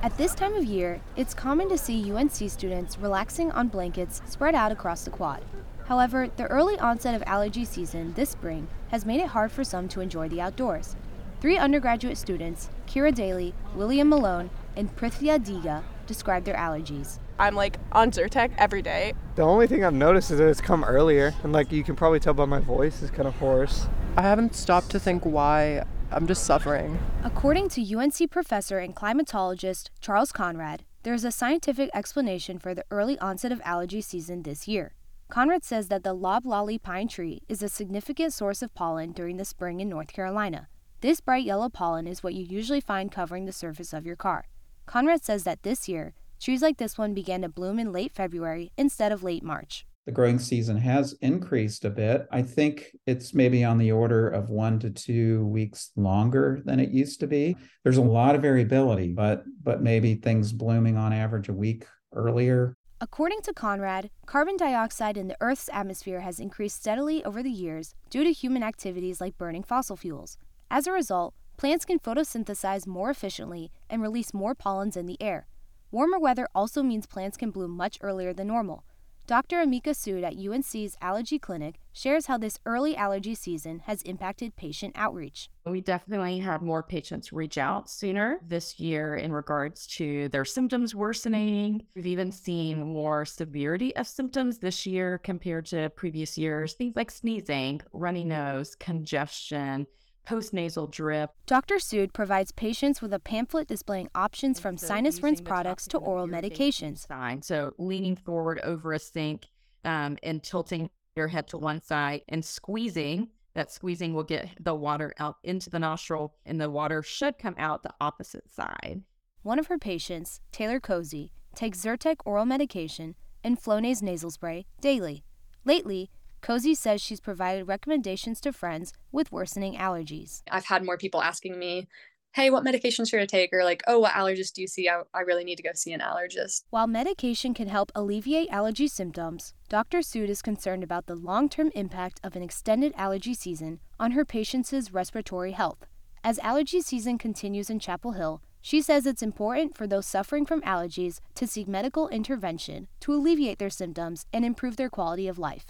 At 0.03 0.15
this 0.17 0.35
time 0.35 0.53
of 0.53 0.65
year, 0.65 1.01
it's 1.15 1.33
common 1.33 1.67
to 1.69 1.79
see 1.79 2.11
UNC 2.11 2.49
students 2.49 2.99
relaxing 2.99 3.51
on 3.51 3.69
blankets 3.69 4.21
spread 4.27 4.53
out 4.53 4.71
across 4.71 5.03
the 5.03 5.09
quad. 5.09 5.43
However, 5.85 6.29
the 6.35 6.45
early 6.45 6.77
onset 6.77 7.15
of 7.15 7.23
allergy 7.25 7.65
season 7.65 8.13
this 8.13 8.29
spring 8.29 8.67
has 8.89 9.03
made 9.03 9.19
it 9.19 9.29
hard 9.29 9.51
for 9.51 9.63
some 9.63 9.87
to 9.89 10.01
enjoy 10.01 10.29
the 10.29 10.41
outdoors. 10.41 10.95
Three 11.41 11.57
undergraduate 11.57 12.19
students, 12.19 12.69
Kira 12.87 13.13
Daly, 13.13 13.55
William 13.75 14.09
Malone, 14.09 14.51
and 14.75 14.95
Prithia 14.95 15.43
Diga 15.43 15.81
describe 16.05 16.43
their 16.43 16.55
allergies. 16.55 17.17
I'm 17.39 17.55
like 17.55 17.77
on 17.91 18.11
Zyrtec 18.11 18.51
every 18.59 18.83
day. 18.83 19.13
The 19.35 19.41
only 19.41 19.65
thing 19.65 19.83
I've 19.83 19.93
noticed 19.93 20.29
is 20.29 20.37
that 20.37 20.47
it's 20.47 20.61
come 20.61 20.83
earlier, 20.83 21.33
and 21.43 21.51
like 21.51 21.71
you 21.71 21.83
can 21.83 21.95
probably 21.95 22.19
tell 22.19 22.35
by 22.35 22.45
my 22.45 22.59
voice, 22.59 23.01
it's 23.01 23.11
kind 23.11 23.27
of 23.27 23.35
hoarse. 23.35 23.87
I 24.17 24.21
haven't 24.21 24.55
stopped 24.55 24.91
to 24.91 24.99
think 24.99 25.25
why. 25.25 25.83
I'm 26.09 26.25
just 26.25 26.45
suffering. 26.45 26.97
According 27.25 27.67
to 27.69 27.97
UNC 27.97 28.31
professor 28.31 28.79
and 28.79 28.95
climatologist 28.95 29.89
Charles 29.99 30.31
Konrad, 30.31 30.85
there 31.03 31.13
is 31.13 31.25
a 31.25 31.31
scientific 31.31 31.89
explanation 31.93 32.57
for 32.57 32.73
the 32.73 32.85
early 32.89 33.19
onset 33.19 33.51
of 33.51 33.61
allergy 33.65 33.99
season 33.99 34.43
this 34.43 34.69
year. 34.69 34.93
Konrad 35.29 35.65
says 35.65 35.89
that 35.89 36.03
the 36.05 36.13
loblolly 36.13 36.77
pine 36.77 37.09
tree 37.09 37.41
is 37.49 37.61
a 37.61 37.67
significant 37.67 38.31
source 38.31 38.61
of 38.61 38.73
pollen 38.73 39.11
during 39.11 39.35
the 39.35 39.43
spring 39.43 39.81
in 39.81 39.89
North 39.89 40.13
Carolina. 40.13 40.69
This 41.01 41.19
bright 41.19 41.43
yellow 41.43 41.67
pollen 41.67 42.07
is 42.07 42.23
what 42.23 42.33
you 42.33 42.45
usually 42.45 42.79
find 42.79 43.11
covering 43.11 43.45
the 43.45 43.51
surface 43.51 43.91
of 43.91 44.05
your 44.05 44.15
car. 44.15 44.45
Konrad 44.87 45.25
says 45.25 45.43
that 45.43 45.63
this 45.63 45.89
year, 45.89 46.13
trees 46.39 46.61
like 46.61 46.77
this 46.77 46.97
one 46.97 47.13
began 47.13 47.41
to 47.41 47.49
bloom 47.49 47.79
in 47.79 47.91
late 47.91 48.13
February 48.13 48.71
instead 48.77 49.11
of 49.11 49.23
late 49.23 49.43
March. 49.43 49.85
The 50.05 50.11
growing 50.11 50.37
season 50.37 50.77
has 50.77 51.13
increased 51.21 51.83
a 51.83 51.89
bit. 51.89 52.27
I 52.31 52.43
think 52.43 52.95
it's 53.07 53.33
maybe 53.33 53.63
on 53.63 53.79
the 53.79 53.91
order 53.91 54.29
of 54.29 54.49
one 54.49 54.77
to 54.79 54.91
two 54.91 55.47
weeks 55.47 55.91
longer 55.95 56.61
than 56.63 56.79
it 56.79 56.91
used 56.91 57.19
to 57.21 57.27
be. 57.27 57.57
There's 57.83 57.97
a 57.97 58.03
lot 58.03 58.35
of 58.35 58.43
variability, 58.43 59.13
but 59.13 59.43
but 59.63 59.81
maybe 59.81 60.13
things 60.13 60.53
blooming 60.53 60.95
on 60.95 61.11
average 61.11 61.49
a 61.49 61.53
week 61.53 61.85
earlier. 62.13 62.77
According 63.01 63.41
to 63.41 63.53
Konrad, 63.53 64.09
carbon 64.27 64.57
dioxide 64.57 65.17
in 65.17 65.27
the 65.27 65.37
Earth's 65.41 65.69
atmosphere 65.73 66.21
has 66.21 66.39
increased 66.39 66.77
steadily 66.77 67.25
over 67.25 67.41
the 67.41 67.51
years 67.51 67.95
due 68.09 68.23
to 68.23 68.31
human 68.31 68.63
activities 68.63 69.19
like 69.19 69.37
burning 69.37 69.63
fossil 69.63 69.97
fuels. 69.97 70.37
As 70.69 70.85
a 70.85 70.91
result, 70.91 71.33
plants 71.57 71.83
can 71.83 71.99
photosynthesize 71.99 72.85
more 72.85 73.09
efficiently 73.09 73.71
and 73.89 74.01
release 74.01 74.33
more 74.33 74.53
pollens 74.53 74.95
in 74.95 75.07
the 75.07 75.21
air. 75.21 75.47
Warmer 75.91 76.19
weather 76.19 76.47
also 76.53 76.83
means 76.83 77.05
plants 77.05 77.37
can 77.37 77.51
bloom 77.51 77.71
much 77.71 77.97
earlier 78.01 78.33
than 78.33 78.47
normal. 78.47 78.83
Dr. 79.27 79.65
Amika 79.65 79.95
Sood 79.95 80.23
at 80.23 80.37
UNC's 80.37 80.95
Allergy 81.01 81.39
Clinic 81.39 81.79
shares 81.91 82.27
how 82.27 82.37
this 82.37 82.59
early 82.63 82.95
allergy 82.95 83.33
season 83.33 83.79
has 83.79 84.03
impacted 84.03 84.55
patient 84.55 84.93
outreach. 84.95 85.49
We 85.65 85.81
definitely 85.81 86.37
had 86.37 86.61
more 86.61 86.83
patients 86.83 87.33
reach 87.33 87.57
out 87.57 87.89
sooner 87.89 88.37
this 88.47 88.79
year 88.79 89.15
in 89.15 89.31
regards 89.33 89.87
to 89.97 90.29
their 90.29 90.45
symptoms 90.45 90.93
worsening. 90.93 91.87
We've 91.95 92.05
even 92.05 92.31
seen 92.31 92.93
more 92.93 93.25
severity 93.25 93.95
of 93.95 94.05
symptoms 94.05 94.59
this 94.59 94.85
year 94.85 95.17
compared 95.17 95.65
to 95.67 95.89
previous 95.89 96.37
years. 96.37 96.73
Things 96.73 96.95
like 96.95 97.09
sneezing, 97.09 97.81
runny 97.93 98.25
nose, 98.25 98.75
congestion, 98.75 99.87
postnasal 100.25 100.89
drip. 100.91 101.31
Dr. 101.45 101.75
Sood 101.75 102.13
provides 102.13 102.51
patients 102.51 103.01
with 103.01 103.13
a 103.13 103.19
pamphlet 103.19 103.67
displaying 103.67 104.09
options 104.15 104.59
from 104.59 104.77
so 104.77 104.87
sinus 104.87 105.21
rinse 105.21 105.41
products 105.41 105.87
to 105.87 105.97
oral 105.97 106.27
medications. 106.27 107.07
Sign. 107.07 107.41
So 107.41 107.73
leaning 107.77 108.15
forward 108.15 108.59
over 108.63 108.93
a 108.93 108.99
sink 108.99 109.47
um, 109.83 110.17
and 110.23 110.43
tilting 110.43 110.89
your 111.15 111.27
head 111.27 111.47
to 111.49 111.57
one 111.57 111.81
side 111.81 112.21
and 112.27 112.43
squeezing. 112.43 113.29
That 113.53 113.71
squeezing 113.71 114.13
will 114.13 114.23
get 114.23 114.49
the 114.59 114.75
water 114.75 115.13
out 115.17 115.37
into 115.43 115.69
the 115.69 115.79
nostril, 115.79 116.33
and 116.45 116.59
the 116.59 116.69
water 116.69 117.01
should 117.01 117.37
come 117.37 117.55
out 117.57 117.83
the 117.83 117.93
opposite 118.01 118.49
side. 118.53 119.01
One 119.43 119.59
of 119.59 119.67
her 119.67 119.77
patients, 119.77 120.41
Taylor 120.51 120.81
Cozy, 120.81 121.31
takes 121.55 121.79
Zyrtec 121.79 122.17
oral 122.25 122.45
medication 122.45 123.15
and 123.45 123.61
Flonase 123.61 124.01
nasal 124.01 124.31
spray 124.31 124.65
daily. 124.81 125.23
Lately, 125.63 126.09
Cozy 126.45 126.75
says 126.75 127.01
she's 127.01 127.19
provided 127.19 127.67
recommendations 127.67 128.39
to 128.41 128.53
friends 128.53 128.93
with 129.11 129.31
worsening 129.31 129.73
allergies. 129.77 130.43
I've 130.51 130.67
had 130.67 130.85
more 130.85 130.95
people 130.95 131.23
asking 131.23 131.57
me, 131.57 131.87
hey, 132.33 132.51
what 132.51 132.63
medication 132.63 133.03
should 133.03 133.19
I 133.19 133.25
take? 133.25 133.51
Or 133.51 133.63
like, 133.63 133.81
oh, 133.87 133.97
what 133.97 134.11
allergist 134.11 134.53
do 134.53 134.61
you 134.61 134.67
see? 134.67 134.87
I, 134.87 135.01
I 135.15 135.21
really 135.21 135.43
need 135.43 135.55
to 135.55 135.63
go 135.63 135.71
see 135.73 135.91
an 135.91 136.01
allergist. 136.01 136.61
While 136.69 136.85
medication 136.85 137.55
can 137.55 137.67
help 137.67 137.91
alleviate 137.95 138.51
allergy 138.51 138.87
symptoms, 138.87 139.55
Dr. 139.69 140.01
Sood 140.01 140.29
is 140.29 140.43
concerned 140.43 140.83
about 140.83 141.07
the 141.07 141.15
long 141.15 141.49
term 141.49 141.71
impact 141.73 142.19
of 142.23 142.35
an 142.35 142.43
extended 142.43 142.93
allergy 142.95 143.33
season 143.33 143.79
on 143.99 144.11
her 144.11 144.23
patients' 144.23 144.91
respiratory 144.91 145.53
health. 145.53 145.87
As 146.23 146.37
allergy 146.43 146.81
season 146.81 147.17
continues 147.17 147.71
in 147.71 147.79
Chapel 147.79 148.11
Hill, 148.11 148.43
she 148.61 148.83
says 148.83 149.07
it's 149.07 149.23
important 149.23 149.75
for 149.75 149.87
those 149.87 150.05
suffering 150.05 150.45
from 150.45 150.61
allergies 150.61 151.21
to 151.33 151.47
seek 151.47 151.67
medical 151.67 152.07
intervention 152.09 152.87
to 152.99 153.15
alleviate 153.15 153.57
their 153.57 153.71
symptoms 153.71 154.27
and 154.31 154.45
improve 154.45 154.77
their 154.77 154.91
quality 154.91 155.27
of 155.27 155.39
life. 155.39 155.65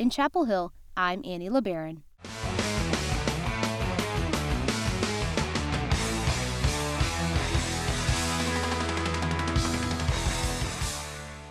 In 0.00 0.08
Chapel 0.08 0.46
Hill, 0.46 0.72
I'm 0.96 1.20
Annie 1.26 1.50
LeBaron. 1.50 2.00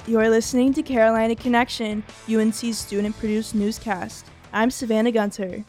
You're 0.07 0.31
listening 0.31 0.73
to 0.73 0.81
Carolina 0.81 1.35
Connection, 1.35 2.03
UNC's 2.27 2.79
student 2.79 3.15
produced 3.19 3.53
newscast. 3.53 4.25
I'm 4.51 4.71
Savannah 4.71 5.11
Gunter. 5.11 5.63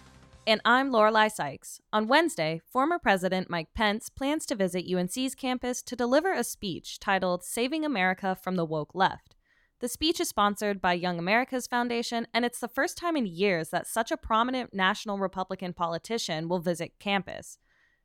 And 0.47 0.63
I'm 0.65 0.91
Lorelei 0.91 1.29
Sykes. 1.29 1.83
On 1.93 2.09
Wednesday, 2.09 2.63
former 2.65 2.99
President 2.99 3.51
Mike 3.51 3.75
Pence 3.75 4.09
plans 4.09 4.47
to 4.47 4.55
visit 4.55 4.91
UNC's 4.91 5.35
campus 5.35 5.83
to 5.83 5.95
deliver 5.95 6.33
a 6.33 6.43
speech 6.43 6.99
titled 6.99 7.45
Saving 7.45 7.85
America 7.85 8.35
from 8.35 8.57
the 8.57 8.65
Woke 8.65 8.95
Left. 8.95 9.37
The 9.81 9.89
speech 9.89 10.21
is 10.21 10.29
sponsored 10.29 10.83
by 10.83 10.93
Young 10.93 11.19
America's 11.19 11.67
Foundation, 11.67 12.27
and 12.35 12.45
it's 12.45 12.61
the 12.61 12.69
first 12.69 12.99
time 12.99 13.17
in 13.17 13.25
years 13.25 13.71
that 13.71 13.87
such 13.87 14.11
a 14.11 14.19
prominent 14.19 14.75
national 14.75 15.17
Republican 15.19 15.73
politician 15.73 16.51
will 16.51 16.59
visit 16.59 16.99
campus. 16.99 17.57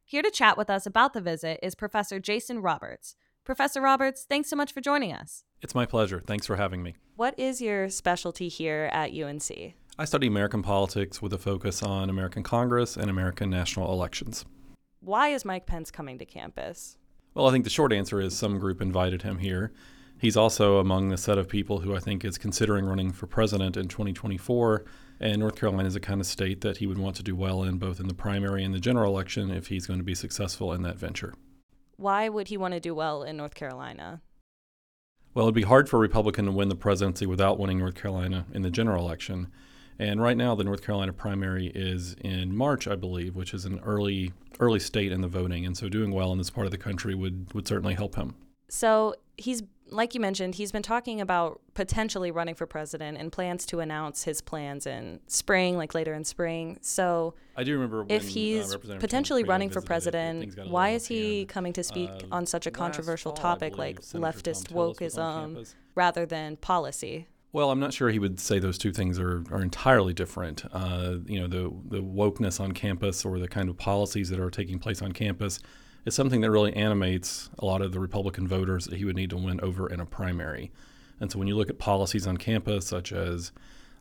Here 0.05 0.21
to 0.21 0.31
chat 0.31 0.57
with 0.57 0.69
us 0.69 0.85
about 0.85 1.11
the 1.11 1.19
visit 1.19 1.59
is 1.61 1.75
Professor 1.75 2.17
Jason 2.17 2.61
Roberts. 2.61 3.17
Professor 3.43 3.81
Roberts, 3.81 4.23
thanks 4.23 4.49
so 4.49 4.55
much 4.55 4.71
for 4.71 4.79
joining 4.79 5.11
us. 5.11 5.43
It's 5.61 5.75
my 5.75 5.85
pleasure. 5.85 6.21
Thanks 6.21 6.45
for 6.45 6.55
having 6.55 6.81
me. 6.81 6.95
What 7.17 7.37
is 7.37 7.59
your 7.59 7.89
specialty 7.89 8.47
here 8.47 8.89
at 8.93 9.11
UNC? 9.11 9.51
I 9.99 10.05
study 10.05 10.27
American 10.27 10.63
politics 10.63 11.21
with 11.21 11.33
a 11.33 11.37
focus 11.37 11.83
on 11.83 12.09
American 12.09 12.43
Congress 12.43 12.95
and 12.95 13.09
American 13.09 13.49
national 13.49 13.91
elections. 13.91 14.45
Why 15.01 15.27
is 15.27 15.43
Mike 15.43 15.65
Pence 15.65 15.91
coming 15.91 16.19
to 16.19 16.25
campus? 16.25 16.97
Well, 17.33 17.49
I 17.49 17.51
think 17.51 17.65
the 17.65 17.69
short 17.69 17.91
answer 17.91 18.21
is 18.21 18.33
some 18.33 18.59
group 18.59 18.81
invited 18.81 19.23
him 19.23 19.39
here. 19.39 19.73
He's 20.25 20.35
also 20.35 20.79
among 20.79 21.09
the 21.09 21.17
set 21.17 21.37
of 21.37 21.47
people 21.47 21.81
who 21.81 21.95
I 21.95 21.99
think 21.99 22.25
is 22.25 22.39
considering 22.39 22.83
running 22.87 23.11
for 23.11 23.27
president 23.27 23.77
in 23.77 23.87
2024. 23.87 24.83
And 25.19 25.37
North 25.37 25.55
Carolina 25.55 25.87
is 25.87 25.93
the 25.93 25.99
kind 25.99 26.19
of 26.19 26.25
state 26.25 26.61
that 26.61 26.77
he 26.77 26.87
would 26.87 26.97
want 26.97 27.15
to 27.17 27.21
do 27.21 27.35
well 27.35 27.61
in, 27.61 27.77
both 27.77 27.99
in 27.99 28.07
the 28.07 28.15
primary 28.15 28.63
and 28.63 28.73
the 28.73 28.79
general 28.79 29.13
election, 29.13 29.51
if 29.51 29.67
he's 29.67 29.85
going 29.85 29.99
to 29.99 30.03
be 30.03 30.15
successful 30.15 30.73
in 30.73 30.81
that 30.81 30.97
venture. 30.97 31.35
Why 31.97 32.27
would 32.27 32.47
he 32.47 32.57
want 32.57 32.73
to 32.73 32.79
do 32.79 32.95
well 32.95 33.21
in 33.21 33.37
North 33.37 33.53
Carolina? 33.53 34.23
Well, 35.35 35.45
it'd 35.45 35.53
be 35.53 35.61
hard 35.61 35.87
for 35.87 35.97
a 35.97 35.99
Republican 35.99 36.45
to 36.45 36.51
win 36.51 36.69
the 36.69 36.75
presidency 36.75 37.27
without 37.27 37.59
winning 37.59 37.77
North 37.77 37.93
Carolina 37.93 38.47
in 38.51 38.63
the 38.63 38.71
general 38.71 39.05
election. 39.05 39.51
And 39.99 40.23
right 40.23 40.35
now, 40.35 40.55
the 40.55 40.63
North 40.63 40.81
Carolina 40.81 41.13
primary 41.13 41.67
is 41.75 42.15
in 42.21 42.57
March, 42.57 42.87
I 42.87 42.95
believe, 42.95 43.35
which 43.35 43.53
is 43.53 43.65
an 43.65 43.79
early 43.83 44.33
early 44.59 44.79
state 44.79 45.11
in 45.11 45.21
the 45.21 45.27
voting. 45.27 45.67
And 45.67 45.77
so, 45.77 45.87
doing 45.87 46.09
well 46.09 46.31
in 46.31 46.39
this 46.39 46.49
part 46.49 46.65
of 46.65 46.71
the 46.71 46.79
country 46.79 47.13
would 47.13 47.53
would 47.53 47.67
certainly 47.67 47.93
help 47.93 48.15
him. 48.15 48.33
So 48.69 49.13
he's 49.37 49.61
like 49.89 50.13
you 50.15 50.19
mentioned, 50.19 50.55
he's 50.55 50.71
been 50.71 50.83
talking 50.83 51.21
about 51.21 51.61
potentially 51.73 52.31
running 52.31 52.55
for 52.55 52.65
president 52.65 53.17
and 53.17 53.31
plans 53.31 53.65
to 53.67 53.79
announce 53.79 54.23
his 54.23 54.41
plans 54.41 54.87
in 54.87 55.19
spring, 55.27 55.77
like 55.77 55.93
later 55.93 56.13
in 56.13 56.23
spring. 56.23 56.77
So 56.81 57.35
I 57.55 57.63
do 57.63 57.73
remember 57.73 58.01
if 58.03 58.09
when, 58.09 58.19
uh, 58.19 58.23
he's 58.23 58.71
Representative 58.71 58.99
potentially 58.99 59.43
running 59.43 59.69
for 59.69 59.81
president, 59.81 60.41
things 60.41 60.55
got 60.55 60.67
a 60.67 60.69
why 60.69 60.89
is 60.89 61.07
he 61.07 61.45
coming 61.45 61.73
to 61.73 61.83
speak 61.83 62.09
Uh, 62.09 62.35
on 62.35 62.45
such 62.45 62.65
a 62.65 62.71
controversial 62.71 63.31
fall, 63.31 63.41
topic 63.41 63.77
like 63.77 64.01
Senator 64.01 64.39
leftist 64.39 64.71
wokeism 64.71 65.73
rather 65.93 66.25
than 66.25 66.57
policy? 66.57 67.27
Well, 67.51 67.71
I'm 67.71 67.79
not 67.79 67.93
sure 67.93 68.09
he 68.09 68.19
would 68.19 68.39
say 68.39 68.59
those 68.59 68.77
two 68.77 68.91
things 68.91 69.17
are, 69.17 69.43
are 69.49 69.61
entirely 69.61 70.13
different. 70.13 70.65
Uh, 70.73 71.17
you 71.25 71.39
know, 71.39 71.47
the 71.47 71.71
the 71.89 72.03
wokeness 72.03 72.59
on 72.59 72.73
campus 72.73 73.23
or 73.23 73.39
the 73.39 73.47
kind 73.47 73.69
of 73.69 73.77
policies 73.77 74.29
that 74.29 74.39
are 74.39 74.49
taking 74.49 74.77
place 74.79 75.01
on 75.01 75.13
campus 75.13 75.59
is 76.05 76.13
something 76.13 76.41
that 76.41 76.51
really 76.51 76.73
animates 76.73 77.49
a 77.59 77.65
lot 77.65 77.81
of 77.81 77.91
the 77.91 77.99
Republican 77.99 78.47
voters 78.47 78.85
that 78.85 78.97
he 78.97 79.05
would 79.05 79.15
need 79.15 79.31
to 79.31 79.37
win 79.37 79.59
over 79.61 79.87
in 79.87 79.99
a 79.99 80.05
primary. 80.05 80.71
And 81.19 81.31
so 81.31 81.39
when 81.39 81.47
you 81.47 81.55
look 81.55 81.69
at 81.69 81.79
policies 81.79 82.27
on 82.27 82.37
campus, 82.37 82.85
such 82.87 83.11
as 83.11 83.51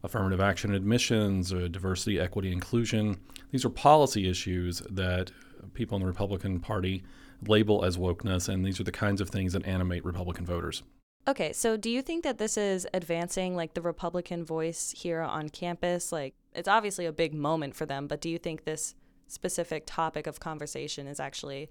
affirmative 0.03 0.41
action 0.41 0.75
admissions, 0.75 1.51
diversity, 1.51 2.21
equity, 2.21 2.53
inclusion, 2.53 3.19
these 3.51 3.65
are 3.65 3.71
policy 3.71 4.29
issues 4.29 4.83
that 4.91 5.31
people 5.73 5.97
in 5.97 6.03
the 6.03 6.07
Republican 6.07 6.61
Party 6.61 7.03
label 7.47 7.85
as 7.85 7.97
wokeness, 7.97 8.49
and 8.49 8.65
these 8.65 8.79
are 8.81 8.85
the 8.85 8.93
kinds 8.93 9.21
of 9.21 9.31
things 9.31 9.55
that 9.55 9.67
animate 9.67 10.05
Republican 10.05 10.45
voters. 10.45 10.83
Okay, 11.27 11.55
so 11.55 11.79
do 11.79 11.89
you 11.89 12.03
think 12.03 12.23
that 12.23 12.37
this 12.37 12.59
is 12.59 12.87
advancing 12.93 13.57
like 13.57 13.73
the 13.73 13.81
Republican 13.81 14.45
voice 14.45 14.93
here 14.95 15.23
on 15.23 15.49
campus? 15.49 16.13
Like 16.13 16.35
it's 16.55 16.69
obviously 16.69 17.07
a 17.07 17.13
big 17.13 17.33
moment 17.33 17.75
for 17.75 17.87
them, 17.87 18.07
but 18.07 18.21
do 18.21 18.29
you 18.29 18.37
think 18.37 18.65
this 18.65 18.95
specific 19.27 19.85
topic 19.87 20.27
of 20.27 20.39
conversation 20.39 21.07
is 21.07 21.19
actually 21.19 21.71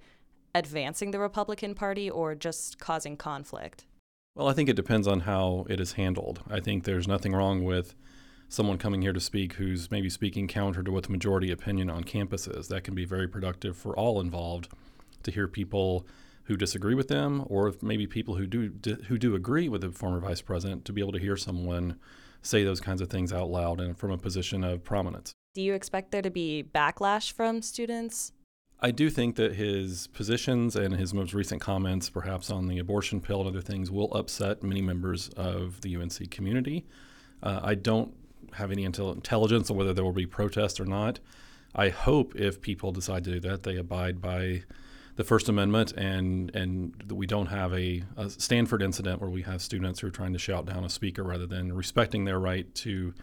advancing 0.55 1.11
the 1.11 1.19
Republican 1.19 1.75
Party 1.75 2.09
or 2.09 2.35
just 2.35 2.79
causing 2.79 3.17
conflict? 3.17 3.85
Well, 4.35 4.47
I 4.47 4.53
think 4.53 4.69
it 4.69 4.75
depends 4.75 5.07
on 5.07 5.21
how 5.21 5.65
it 5.69 5.79
is 5.79 5.93
handled. 5.93 6.41
I 6.49 6.59
think 6.59 6.83
there's 6.83 7.07
nothing 7.07 7.33
wrong 7.33 7.63
with 7.63 7.93
someone 8.49 8.77
coming 8.77 9.01
here 9.01 9.13
to 9.13 9.19
speak 9.19 9.53
who's 9.53 9.89
maybe 9.91 10.09
speaking 10.09 10.47
counter 10.47 10.83
to 10.83 10.91
what 10.91 11.03
the 11.03 11.11
majority 11.11 11.51
opinion 11.51 11.89
on 11.89 12.03
campus 12.03 12.47
is. 12.47 12.67
That 12.67 12.83
can 12.83 12.95
be 12.95 13.05
very 13.05 13.27
productive 13.27 13.77
for 13.77 13.97
all 13.97 14.19
involved 14.19 14.69
to 15.23 15.31
hear 15.31 15.47
people 15.47 16.05
who 16.45 16.57
disagree 16.57 16.93
with 16.93 17.07
them, 17.07 17.45
or 17.47 17.73
maybe 17.81 18.05
people 18.05 18.35
who 18.35 18.45
do 18.45 18.73
who 19.07 19.17
do 19.17 19.33
agree 19.33 19.69
with 19.69 19.81
the 19.81 19.91
former 19.91 20.19
vice 20.19 20.41
president, 20.41 20.83
to 20.85 20.93
be 20.93 21.01
able 21.01 21.13
to 21.13 21.19
hear 21.19 21.37
someone 21.37 21.97
say 22.41 22.63
those 22.63 22.81
kinds 22.81 23.01
of 23.01 23.09
things 23.09 23.31
out 23.31 23.49
loud 23.49 23.79
and 23.79 23.97
from 23.97 24.11
a 24.11 24.17
position 24.17 24.63
of 24.63 24.83
prominence. 24.83 25.31
Do 25.55 25.61
you 25.61 25.73
expect 25.73 26.11
there 26.11 26.21
to 26.21 26.29
be 26.29 26.63
backlash 26.63 27.31
from 27.31 27.61
students? 27.61 28.33
I 28.83 28.91
do 28.91 29.09
think 29.09 29.37
that 29.37 29.55
his 29.55 30.07
positions 30.07 30.75
and 30.75 30.93
his 30.93 31.13
most 31.13 31.33
recent 31.33 31.61
comments, 31.61 32.09
perhaps 32.09 32.51
on 32.51 32.67
the 32.67 32.79
abortion 32.79 33.21
pill 33.21 33.39
and 33.39 33.47
other 33.47 33.61
things, 33.61 33.89
will 33.89 34.13
upset 34.13 34.61
many 34.61 34.81
members 34.81 35.29
of 35.37 35.79
the 35.79 35.95
UNC 35.95 36.29
community. 36.29 36.85
Uh, 37.41 37.61
I 37.63 37.75
don't 37.75 38.13
have 38.51 38.73
any 38.73 38.85
intel- 38.85 39.15
intelligence 39.15 39.71
on 39.71 39.77
whether 39.77 39.93
there 39.93 40.03
will 40.03 40.11
be 40.11 40.25
protests 40.25 40.81
or 40.81 40.85
not. 40.85 41.21
I 41.73 41.89
hope 41.89 42.35
if 42.35 42.59
people 42.59 42.91
decide 42.91 43.23
to 43.23 43.31
do 43.31 43.39
that, 43.49 43.63
they 43.63 43.77
abide 43.77 44.21
by 44.21 44.63
the 45.15 45.23
First 45.23 45.47
Amendment 45.47 45.93
and 45.93 46.53
and 46.53 46.93
that 47.05 47.15
we 47.15 47.25
don't 47.25 47.47
have 47.47 47.73
a, 47.73 48.03
a, 48.17 48.29
Stanford 48.29 48.81
incident 48.81 49.21
where 49.21 49.29
we 49.29 49.43
have 49.43 49.61
students 49.61 50.01
who 50.01 50.07
are 50.07 50.11
trying 50.11 50.33
to 50.33 50.39
shout 50.39 50.65
down 50.65 50.83
a 50.83 50.89
speaker 50.89 51.23
rather 51.23 51.45
than 51.45 51.71
respecting 51.71 52.25
their 52.25 52.39
right 52.39 52.73
to 52.75 53.13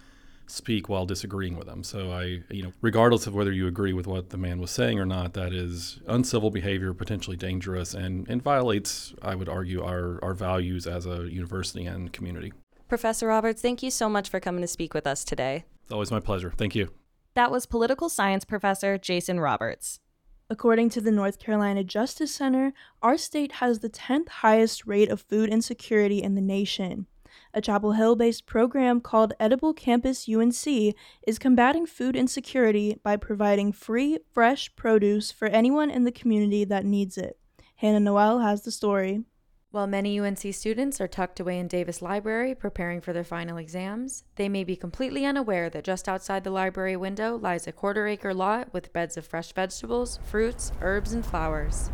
speak 0.50 0.88
while 0.88 1.06
disagreeing 1.06 1.56
with 1.56 1.66
them. 1.66 1.82
So 1.82 2.10
I, 2.10 2.42
you 2.50 2.62
know, 2.62 2.72
regardless 2.80 3.26
of 3.26 3.34
whether 3.34 3.52
you 3.52 3.66
agree 3.66 3.92
with 3.92 4.06
what 4.06 4.30
the 4.30 4.36
man 4.36 4.60
was 4.60 4.70
saying 4.70 4.98
or 4.98 5.06
not, 5.06 5.34
that 5.34 5.52
is 5.52 6.00
uncivil 6.06 6.50
behavior, 6.50 6.92
potentially 6.92 7.36
dangerous, 7.36 7.94
and, 7.94 8.28
and 8.28 8.42
violates, 8.42 9.14
I 9.22 9.34
would 9.34 9.48
argue, 9.48 9.82
our, 9.82 10.18
our 10.22 10.34
values 10.34 10.86
as 10.86 11.06
a 11.06 11.28
university 11.30 11.86
and 11.86 12.12
community. 12.12 12.52
Professor 12.88 13.28
Roberts, 13.28 13.62
thank 13.62 13.82
you 13.82 13.90
so 13.90 14.08
much 14.08 14.28
for 14.28 14.40
coming 14.40 14.62
to 14.62 14.68
speak 14.68 14.94
with 14.94 15.06
us 15.06 15.24
today. 15.24 15.64
It's 15.84 15.92
always 15.92 16.10
my 16.10 16.20
pleasure. 16.20 16.52
Thank 16.56 16.74
you. 16.74 16.90
That 17.34 17.50
was 17.50 17.66
political 17.66 18.08
science 18.08 18.44
professor 18.44 18.98
Jason 18.98 19.38
Roberts. 19.38 20.00
According 20.48 20.90
to 20.90 21.00
the 21.00 21.12
North 21.12 21.38
Carolina 21.38 21.84
Justice 21.84 22.34
Center, 22.34 22.72
our 23.02 23.16
state 23.16 23.52
has 23.52 23.78
the 23.78 23.88
10th 23.88 24.28
highest 24.28 24.84
rate 24.84 25.08
of 25.08 25.20
food 25.20 25.48
insecurity 25.48 26.20
in 26.20 26.34
the 26.34 26.40
nation. 26.40 27.06
A 27.52 27.60
Chapel 27.60 27.92
Hill 27.92 28.14
based 28.14 28.46
program 28.46 29.00
called 29.00 29.34
Edible 29.40 29.74
Campus 29.74 30.28
UNC 30.28 30.94
is 31.26 31.38
combating 31.40 31.84
food 31.84 32.14
insecurity 32.14 32.98
by 33.02 33.16
providing 33.16 33.72
free, 33.72 34.18
fresh 34.30 34.74
produce 34.76 35.32
for 35.32 35.48
anyone 35.48 35.90
in 35.90 36.04
the 36.04 36.12
community 36.12 36.64
that 36.64 36.84
needs 36.84 37.18
it. 37.18 37.38
Hannah 37.76 37.98
Noel 37.98 38.38
has 38.38 38.62
the 38.62 38.70
story. 38.70 39.24
While 39.72 39.86
many 39.86 40.18
UNC 40.18 40.52
students 40.52 41.00
are 41.00 41.08
tucked 41.08 41.40
away 41.40 41.58
in 41.58 41.66
Davis 41.66 42.02
Library 42.02 42.54
preparing 42.54 43.00
for 43.00 43.12
their 43.12 43.24
final 43.24 43.56
exams, 43.56 44.24
they 44.36 44.48
may 44.48 44.62
be 44.62 44.76
completely 44.76 45.24
unaware 45.24 45.70
that 45.70 45.84
just 45.84 46.08
outside 46.08 46.44
the 46.44 46.50
library 46.50 46.96
window 46.96 47.36
lies 47.36 47.66
a 47.66 47.72
quarter 47.72 48.06
acre 48.06 48.34
lot 48.34 48.72
with 48.72 48.92
beds 48.92 49.16
of 49.16 49.26
fresh 49.26 49.52
vegetables, 49.52 50.18
fruits, 50.24 50.70
herbs, 50.80 51.12
and 51.12 51.24
flowers. 51.24 51.90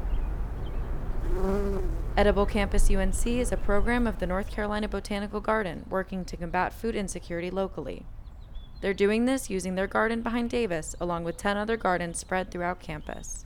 Edible 2.17 2.47
Campus 2.47 2.91
UNC 2.91 3.27
is 3.27 3.53
a 3.53 3.57
program 3.57 4.07
of 4.07 4.19
the 4.19 4.27
North 4.27 4.51
Carolina 4.51 4.89
Botanical 4.89 5.41
Garden 5.41 5.85
working 5.91 6.25
to 6.25 6.37
combat 6.37 6.73
food 6.73 6.95
insecurity 6.95 7.51
locally. 7.51 8.07
They're 8.81 8.95
doing 8.95 9.25
this 9.25 9.51
using 9.51 9.75
their 9.75 9.87
garden 9.87 10.23
behind 10.23 10.51
Davis, 10.51 10.95
along 11.01 11.25
with 11.25 11.37
10 11.37 11.57
other 11.57 11.77
gardens 11.77 12.19
spread 12.19 12.51
throughout 12.51 12.81
campus. 12.81 13.45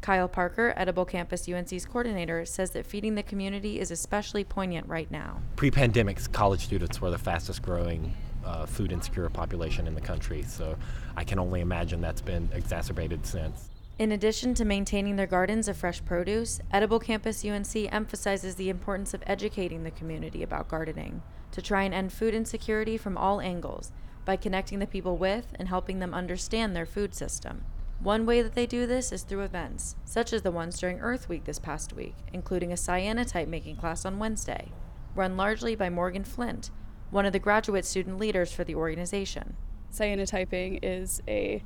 Kyle 0.00 0.28
Parker, 0.28 0.74
Edible 0.76 1.06
Campus 1.06 1.48
UNC's 1.48 1.86
coordinator, 1.86 2.44
says 2.44 2.70
that 2.70 2.84
feeding 2.84 3.14
the 3.14 3.22
community 3.22 3.80
is 3.80 3.90
especially 3.90 4.44
poignant 4.44 4.86
right 4.86 5.10
now. 5.10 5.40
Pre 5.56 5.70
pandemic, 5.70 6.20
college 6.32 6.64
students 6.64 7.00
were 7.00 7.10
the 7.10 7.18
fastest 7.18 7.62
growing 7.62 8.12
uh, 8.44 8.66
food 8.66 8.92
insecure 8.92 9.28
population 9.30 9.86
in 9.86 9.94
the 9.94 10.00
country, 10.00 10.42
so 10.42 10.76
I 11.16 11.24
can 11.24 11.38
only 11.38 11.62
imagine 11.62 12.00
that's 12.00 12.20
been 12.20 12.48
exacerbated 12.52 13.24
since. 13.24 13.70
In 13.96 14.10
addition 14.10 14.54
to 14.54 14.64
maintaining 14.64 15.14
their 15.14 15.26
gardens 15.28 15.68
of 15.68 15.76
fresh 15.76 16.04
produce, 16.04 16.60
Edible 16.72 16.98
Campus 16.98 17.44
UNC 17.44 17.76
emphasizes 17.94 18.56
the 18.56 18.68
importance 18.68 19.14
of 19.14 19.22
educating 19.24 19.84
the 19.84 19.92
community 19.92 20.42
about 20.42 20.66
gardening 20.66 21.22
to 21.52 21.62
try 21.62 21.84
and 21.84 21.94
end 21.94 22.12
food 22.12 22.34
insecurity 22.34 22.96
from 22.96 23.16
all 23.16 23.40
angles 23.40 23.92
by 24.24 24.34
connecting 24.34 24.80
the 24.80 24.86
people 24.88 25.16
with 25.16 25.54
and 25.60 25.68
helping 25.68 26.00
them 26.00 26.12
understand 26.12 26.74
their 26.74 26.86
food 26.86 27.14
system. 27.14 27.64
One 28.00 28.26
way 28.26 28.42
that 28.42 28.56
they 28.56 28.66
do 28.66 28.84
this 28.84 29.12
is 29.12 29.22
through 29.22 29.42
events, 29.42 29.94
such 30.04 30.32
as 30.32 30.42
the 30.42 30.50
ones 30.50 30.80
during 30.80 30.98
Earth 30.98 31.28
Week 31.28 31.44
this 31.44 31.60
past 31.60 31.92
week, 31.92 32.16
including 32.32 32.72
a 32.72 32.76
cyanotype 32.76 33.46
making 33.46 33.76
class 33.76 34.04
on 34.04 34.18
Wednesday, 34.18 34.72
run 35.14 35.36
largely 35.36 35.76
by 35.76 35.88
Morgan 35.88 36.24
Flint, 36.24 36.72
one 37.12 37.26
of 37.26 37.32
the 37.32 37.38
graduate 37.38 37.84
student 37.84 38.18
leaders 38.18 38.52
for 38.52 38.64
the 38.64 38.74
organization. 38.74 39.54
Cyanotyping 39.92 40.80
is 40.82 41.22
a 41.28 41.62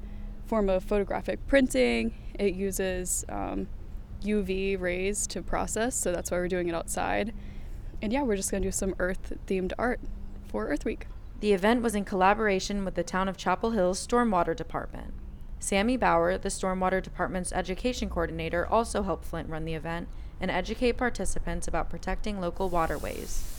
form 0.48 0.68
of 0.70 0.82
photographic 0.82 1.46
printing. 1.46 2.14
It 2.38 2.54
uses 2.54 3.24
um, 3.28 3.68
UV 4.22 4.80
rays 4.80 5.26
to 5.28 5.42
process, 5.42 5.94
so 5.94 6.12
that's 6.12 6.30
why 6.30 6.38
we're 6.38 6.48
doing 6.48 6.68
it 6.68 6.74
outside. 6.74 7.34
And 8.00 8.12
yeah, 8.12 8.22
we're 8.22 8.36
just 8.36 8.50
going 8.50 8.62
to 8.62 8.68
do 8.68 8.72
some 8.72 8.94
Earth 8.98 9.34
themed 9.46 9.72
art 9.78 10.00
for 10.48 10.68
Earth 10.68 10.84
Week. 10.84 11.06
The 11.40 11.52
event 11.52 11.82
was 11.82 11.94
in 11.94 12.04
collaboration 12.04 12.84
with 12.84 12.94
the 12.94 13.04
Town 13.04 13.28
of 13.28 13.36
Chapel 13.36 13.72
Hill's 13.72 14.04
Stormwater 14.04 14.56
Department. 14.56 15.14
Sammy 15.60 15.96
Bauer, 15.96 16.38
the 16.38 16.48
Stormwater 16.48 17.02
Department's 17.02 17.52
education 17.52 18.08
coordinator, 18.08 18.66
also 18.66 19.02
helped 19.02 19.24
Flint 19.24 19.48
run 19.48 19.64
the 19.64 19.74
event 19.74 20.08
and 20.40 20.50
educate 20.50 20.92
participants 20.92 21.66
about 21.66 21.90
protecting 21.90 22.40
local 22.40 22.68
waterways. 22.68 23.57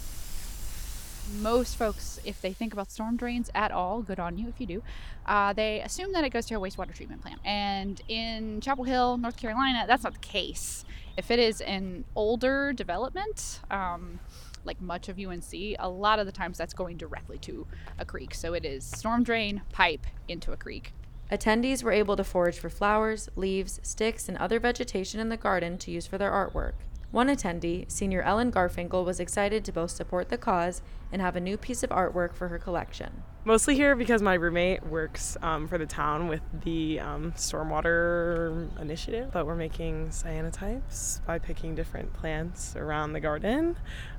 Most 1.37 1.77
folks, 1.77 2.19
if 2.25 2.41
they 2.41 2.53
think 2.53 2.73
about 2.73 2.91
storm 2.91 3.15
drains 3.15 3.49
at 3.53 3.71
all, 3.71 4.01
good 4.01 4.19
on 4.19 4.37
you 4.37 4.49
if 4.49 4.59
you 4.59 4.65
do, 4.65 4.83
uh, 5.25 5.53
they 5.53 5.81
assume 5.81 6.11
that 6.13 6.23
it 6.23 6.31
goes 6.31 6.45
to 6.47 6.55
a 6.55 6.59
wastewater 6.59 6.93
treatment 6.93 7.21
plant. 7.21 7.39
And 7.45 8.01
in 8.07 8.61
Chapel 8.61 8.83
Hill, 8.83 9.17
North 9.17 9.37
Carolina, 9.37 9.85
that's 9.87 10.03
not 10.03 10.13
the 10.13 10.19
case. 10.19 10.85
If 11.17 11.31
it 11.31 11.39
is 11.39 11.61
an 11.61 12.05
older 12.15 12.73
development, 12.73 13.59
um, 13.69 14.19
like 14.65 14.81
much 14.81 15.07
of 15.07 15.19
UNC, 15.19 15.53
a 15.79 15.89
lot 15.89 16.19
of 16.19 16.25
the 16.25 16.31
times 16.31 16.57
that's 16.57 16.73
going 16.73 16.97
directly 16.97 17.37
to 17.39 17.67
a 17.97 18.05
creek. 18.05 18.33
So 18.33 18.53
it 18.53 18.65
is 18.65 18.83
storm 18.83 19.23
drain, 19.23 19.61
pipe 19.71 20.05
into 20.27 20.51
a 20.51 20.57
creek. 20.57 20.93
Attendees 21.31 21.83
were 21.83 21.91
able 21.91 22.15
to 22.15 22.23
forage 22.23 22.57
for 22.57 22.69
flowers, 22.69 23.29
leaves, 23.35 23.79
sticks, 23.83 24.27
and 24.27 24.37
other 24.37 24.59
vegetation 24.59 25.19
in 25.19 25.29
the 25.29 25.37
garden 25.37 25.77
to 25.77 25.91
use 25.91 26.07
for 26.07 26.17
their 26.17 26.31
artwork. 26.31 26.73
One 27.11 27.27
attendee, 27.27 27.89
senior 27.91 28.21
Ellen 28.21 28.51
Garfinkel, 28.51 29.03
was 29.03 29.19
excited 29.19 29.65
to 29.65 29.71
both 29.71 29.89
support 29.89 30.29
the 30.29 30.37
cause 30.37 30.83
and 31.11 31.23
have 31.23 31.35
a 31.35 31.39
new 31.39 31.57
piece 31.57 31.81
of 31.81 31.89
artwork 31.89 32.35
for 32.35 32.49
her 32.49 32.59
collection. 32.59 33.23
Mostly 33.45 33.73
here 33.73 33.95
because 33.95 34.21
my 34.21 34.35
roommate 34.35 34.85
works 34.85 35.35
um, 35.41 35.67
for 35.67 35.79
the 35.79 35.87
town 35.87 36.27
with 36.27 36.41
the 36.63 36.99
um, 36.99 37.31
stormwater 37.31 38.69
initiative, 38.79 39.31
but 39.33 39.47
we're 39.47 39.55
making 39.55 40.09
cyanotypes 40.09 41.25
by 41.25 41.39
picking 41.39 41.73
different 41.73 42.13
plants 42.13 42.75
around 42.75 43.13
the 43.13 43.19
garden. 43.19 43.75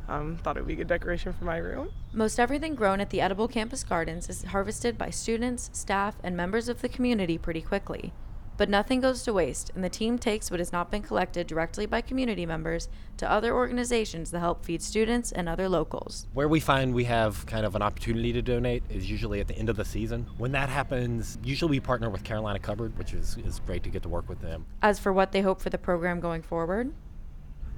Um, 0.08 0.38
thought 0.38 0.56
it 0.56 0.60
would 0.60 0.66
be 0.66 0.72
a 0.72 0.76
good 0.78 0.88
decoration 0.88 1.32
for 1.32 1.44
my 1.44 1.58
room. 1.58 1.90
Most 2.12 2.40
everything 2.40 2.74
grown 2.74 2.98
at 3.00 3.10
the 3.10 3.20
Edible 3.20 3.46
Campus 3.46 3.84
Gardens 3.84 4.28
is 4.28 4.42
harvested 4.42 4.98
by 4.98 5.10
students, 5.10 5.70
staff, 5.72 6.16
and 6.24 6.36
members 6.36 6.68
of 6.68 6.80
the 6.80 6.88
community 6.88 7.38
pretty 7.38 7.62
quickly. 7.62 8.12
But 8.60 8.68
nothing 8.68 9.00
goes 9.00 9.22
to 9.22 9.32
waste, 9.32 9.70
and 9.74 9.82
the 9.82 9.88
team 9.88 10.18
takes 10.18 10.50
what 10.50 10.60
has 10.60 10.70
not 10.70 10.90
been 10.90 11.00
collected 11.00 11.46
directly 11.46 11.86
by 11.86 12.02
community 12.02 12.44
members 12.44 12.90
to 13.16 13.30
other 13.30 13.54
organizations 13.54 14.30
that 14.32 14.40
help 14.40 14.66
feed 14.66 14.82
students 14.82 15.32
and 15.32 15.48
other 15.48 15.66
locals. 15.66 16.26
Where 16.34 16.46
we 16.46 16.60
find 16.60 16.92
we 16.92 17.04
have 17.04 17.46
kind 17.46 17.64
of 17.64 17.74
an 17.74 17.80
opportunity 17.80 18.34
to 18.34 18.42
donate 18.42 18.82
is 18.90 19.10
usually 19.10 19.40
at 19.40 19.48
the 19.48 19.56
end 19.56 19.70
of 19.70 19.76
the 19.76 19.84
season. 19.86 20.26
When 20.36 20.52
that 20.52 20.68
happens, 20.68 21.38
usually 21.42 21.70
we 21.70 21.80
partner 21.80 22.10
with 22.10 22.22
Carolina 22.22 22.58
Cupboard, 22.58 22.98
which 22.98 23.14
is, 23.14 23.38
is 23.46 23.60
great 23.60 23.82
to 23.84 23.88
get 23.88 24.02
to 24.02 24.10
work 24.10 24.28
with 24.28 24.42
them. 24.42 24.66
As 24.82 24.98
for 24.98 25.10
what 25.10 25.32
they 25.32 25.40
hope 25.40 25.62
for 25.62 25.70
the 25.70 25.78
program 25.78 26.20
going 26.20 26.42
forward, 26.42 26.92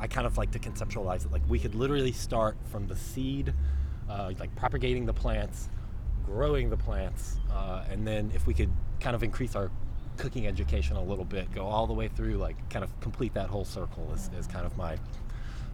I 0.01 0.09
kind 0.09 0.27
of 0.27 0.37
like 0.37 0.51
to 0.51 0.59
conceptualize 0.59 1.25
it 1.25 1.31
like 1.31 1.43
we 1.49 1.61
could 1.61 1.77
literally 1.77 2.11
start 2.11 2.57
from 2.73 2.89
the 2.89 2.97
seed, 2.97 3.55
uh, 4.11 4.33
like 4.37 4.53
propagating 4.57 5.07
the 5.07 5.15
plants, 5.15 5.69
growing 6.27 6.71
the 6.71 6.77
plants, 6.77 7.39
uh, 7.53 7.85
and 7.89 8.05
then 8.05 8.33
if 8.35 8.49
we 8.49 8.55
could 8.55 8.73
kind 8.99 9.15
of 9.15 9.23
increase 9.23 9.55
our 9.55 9.71
cooking 10.17 10.47
education 10.47 10.97
a 10.97 11.03
little 11.03 11.25
bit, 11.25 11.53
go 11.53 11.65
all 11.65 11.87
the 11.87 11.93
way 11.93 12.09
through, 12.09 12.35
like 12.35 12.57
kind 12.71 12.85
of 12.85 13.01
complete 13.01 13.35
that 13.35 13.49
whole 13.49 13.65
circle 13.65 14.11
is, 14.15 14.31
is 14.39 14.47
kind 14.47 14.67
of 14.67 14.77
my 14.77 14.97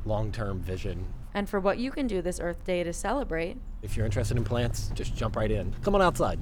long 0.04 0.32
term 0.32 0.60
vision. 0.60 1.06
And 1.34 1.48
for 1.48 1.60
what 1.60 1.78
you 1.78 1.90
can 1.90 2.06
do 2.06 2.22
this 2.22 2.40
Earth 2.40 2.64
Day 2.64 2.82
to 2.82 2.92
celebrate. 2.92 3.58
If 3.82 3.96
you're 3.96 4.06
interested 4.06 4.36
in 4.36 4.44
plants, 4.44 4.90
just 4.94 5.14
jump 5.14 5.36
right 5.36 5.50
in. 5.50 5.74
Come 5.82 5.94
on 5.94 6.02
outside, 6.02 6.38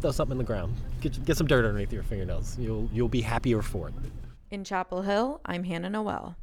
throw 0.00 0.10
something 0.10 0.32
in 0.32 0.38
the 0.38 0.44
ground, 0.44 0.74
get, 1.00 1.24
get 1.24 1.36
some 1.36 1.46
dirt 1.46 1.64
underneath 1.64 1.92
your 1.92 2.02
fingernails. 2.02 2.58
You'll, 2.58 2.88
you'll 2.92 3.08
be 3.08 3.22
happier 3.22 3.62
for 3.62 3.88
it. 3.88 3.94
In 4.50 4.64
Chapel 4.64 5.02
Hill, 5.02 5.40
I'm 5.44 5.64
Hannah 5.64 5.90
Noel. 5.90 6.36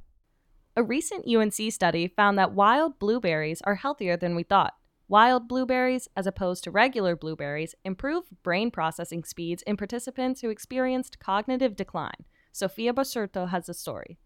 A 0.75 0.83
recent 0.83 1.27
UNC 1.27 1.71
study 1.71 2.07
found 2.07 2.37
that 2.37 2.53
wild 2.53 2.99
blueberries 2.99 3.61
are 3.63 3.75
healthier 3.75 4.15
than 4.15 4.35
we 4.35 4.43
thought. 4.43 4.75
Wild 5.09 5.47
blueberries, 5.47 6.07
as 6.15 6.27
opposed 6.27 6.63
to 6.63 6.71
regular 6.71 7.15
blueberries, 7.15 7.73
improve 7.83 8.25
brain 8.43 8.69
processing 8.69 9.23
speeds 9.23 9.63
in 9.63 9.75
participants 9.75 10.41
who 10.41 10.51
experienced 10.51 11.17
cognitive 11.17 11.75
decline. 11.75 12.25
Sophia 12.51 12.93
Basurto 12.93 13.49
has 13.49 13.65
the 13.65 13.73
story. 13.73 14.19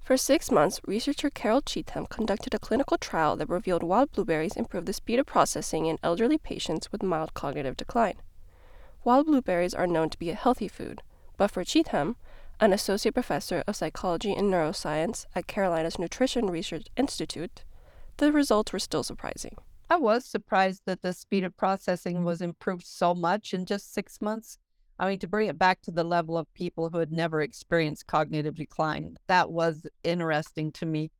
For 0.00 0.16
six 0.16 0.50
months, 0.50 0.80
researcher 0.84 1.30
Carol 1.30 1.62
Cheatham 1.62 2.06
conducted 2.06 2.52
a 2.52 2.58
clinical 2.58 2.98
trial 2.98 3.36
that 3.36 3.48
revealed 3.48 3.84
wild 3.84 4.10
blueberries 4.10 4.56
improve 4.56 4.86
the 4.86 4.92
speed 4.92 5.20
of 5.20 5.26
processing 5.26 5.86
in 5.86 6.00
elderly 6.02 6.36
patients 6.36 6.90
with 6.90 7.04
mild 7.04 7.32
cognitive 7.32 7.76
decline. 7.76 8.16
Wild 9.04 9.26
blueberries 9.26 9.74
are 9.74 9.86
known 9.86 10.10
to 10.10 10.18
be 10.18 10.30
a 10.30 10.34
healthy 10.34 10.66
food, 10.66 11.00
but 11.36 11.52
for 11.52 11.62
Cheatham, 11.62 12.16
an 12.58 12.72
associate 12.72 13.14
professor 13.14 13.62
of 13.68 13.76
psychology 13.76 14.34
and 14.34 14.52
neuroscience 14.52 15.26
at 15.36 15.46
Carolina's 15.46 15.96
Nutrition 15.96 16.50
Research 16.50 16.88
Institute, 16.96 17.62
the 18.16 18.32
results 18.32 18.72
were 18.72 18.80
still 18.80 19.04
surprising. 19.04 19.56
I 19.90 19.96
was 19.96 20.26
surprised 20.26 20.82
that 20.84 21.00
the 21.00 21.12
speed 21.12 21.44
of 21.44 21.56
processing 21.56 22.16
mm-hmm. 22.16 22.24
was 22.24 22.42
improved 22.42 22.86
so 22.86 23.14
much 23.14 23.54
in 23.54 23.64
just 23.64 23.92
six 23.92 24.20
months. 24.20 24.58
I 24.98 25.08
mean, 25.08 25.18
to 25.20 25.28
bring 25.28 25.48
it 25.48 25.58
back 25.58 25.80
to 25.82 25.90
the 25.90 26.04
level 26.04 26.36
of 26.36 26.52
people 26.54 26.90
who 26.90 26.98
had 26.98 27.12
never 27.12 27.40
experienced 27.40 28.06
cognitive 28.06 28.56
decline, 28.56 29.16
that 29.28 29.50
was 29.50 29.86
interesting 30.02 30.72
to 30.72 30.86
me. 30.86 31.10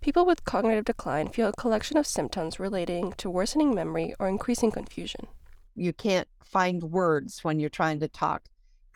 People 0.00 0.26
with 0.26 0.44
cognitive 0.44 0.84
decline 0.84 1.28
feel 1.28 1.48
a 1.48 1.52
collection 1.52 1.96
of 1.96 2.06
symptoms 2.06 2.60
relating 2.60 3.12
to 3.14 3.30
worsening 3.30 3.74
memory 3.74 4.14
or 4.18 4.28
increasing 4.28 4.70
confusion. 4.70 5.28
You 5.74 5.92
can't 5.92 6.28
find 6.44 6.82
words 6.82 7.42
when 7.42 7.58
you're 7.58 7.70
trying 7.70 8.00
to 8.00 8.08
talk, 8.08 8.42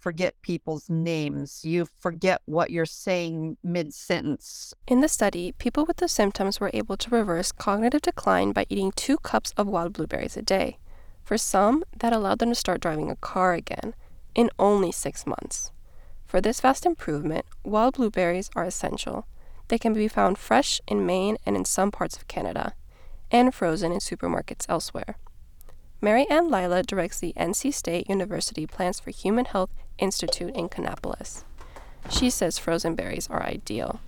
forget 0.07 0.41
people's 0.41 0.89
names, 0.89 1.65
you 1.65 1.85
forget 1.99 2.41
what 2.45 2.71
you're 2.71 2.87
saying 2.87 3.57
mid 3.65 3.93
sentence. 3.93 4.73
In 4.87 5.01
the 5.01 5.09
study, 5.09 5.51
people 5.59 5.85
with 5.85 5.97
the 5.97 6.07
symptoms 6.07 6.61
were 6.61 6.71
able 6.73 6.97
to 6.99 7.11
reverse 7.11 7.51
cognitive 7.51 8.03
decline 8.03 8.53
by 8.53 8.67
eating 8.69 8.93
two 8.95 9.17
cups 9.17 9.53
of 9.57 9.67
wild 9.67 9.95
blueberries 9.95 10.37
a 10.37 10.43
day. 10.43 10.79
For 11.25 11.37
some, 11.37 11.83
that 11.99 12.13
allowed 12.13 12.39
them 12.39 12.51
to 12.51 12.55
start 12.55 12.81
driving 12.81 13.11
a 13.11 13.17
car 13.17 13.55
again 13.55 13.95
in 14.33 14.49
only 14.61 14.93
six 14.93 15.27
months. 15.27 15.73
For 16.25 16.41
this 16.41 16.61
vast 16.61 16.87
improvement, 16.87 17.45
wild 17.65 17.95
blueberries 17.95 18.49
are 18.55 18.63
essential. 18.63 19.27
They 19.67 19.77
can 19.77 19.93
be 19.93 20.07
found 20.07 20.39
fresh 20.39 20.81
in 20.87 21.05
Maine 21.05 21.37
and 21.45 21.57
in 21.57 21.65
some 21.65 21.91
parts 21.91 22.17
of 22.17 22.29
Canada, 22.29 22.75
and 23.33 23.53
frozen 23.53 23.91
in 23.91 23.99
supermarkets 23.99 24.67
elsewhere. 24.69 25.19
Mary 26.01 26.27
Ann 26.29 26.51
Lila 26.51 26.83
directs 26.83 27.19
the 27.19 27.33
NC 27.37 27.73
State 27.73 28.09
University 28.09 28.67
Plants 28.67 29.01
for 29.01 29.11
Human 29.11 29.47
Health 29.47 29.71
Institute 29.99 30.55
in 30.55 30.69
Kannapolis. 30.69 31.43
She 32.11 32.29
says 32.29 32.59
frozen 32.59 32.95
berries 32.95 33.29
are 33.31 33.43
ideal. 33.43 34.01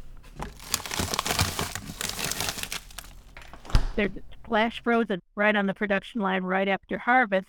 They're 3.97 4.11
flash 4.47 4.83
frozen 4.83 5.23
right 5.35 5.57
on 5.57 5.67
the 5.67 5.75
production 5.75 6.21
line 6.21 6.43
right 6.43 6.69
after 6.69 6.99
harvest. 6.99 7.49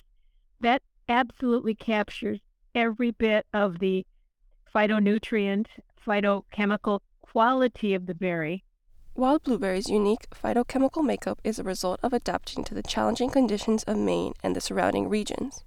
That 0.61 0.81
absolutely 1.09 1.75
captures 1.75 2.39
every 2.73 3.11
bit 3.11 3.45
of 3.53 3.79
the 3.79 4.05
phytonutrient, 4.73 5.67
phytochemical 6.05 7.01
quality 7.21 7.93
of 7.93 8.05
the 8.05 8.15
berry. 8.15 8.63
Wild 9.19 9.43
blueberries' 9.43 9.89
unique 9.89 10.29
phytochemical 10.29 11.03
makeup 11.03 11.41
is 11.43 11.59
a 11.59 11.63
result 11.63 11.99
of 12.01 12.13
adapting 12.13 12.63
to 12.63 12.73
the 12.73 12.81
challenging 12.81 13.29
conditions 13.29 13.83
of 13.83 13.97
Maine 13.97 14.31
and 14.41 14.55
the 14.55 14.61
surrounding 14.61 15.09
regions. 15.09 15.65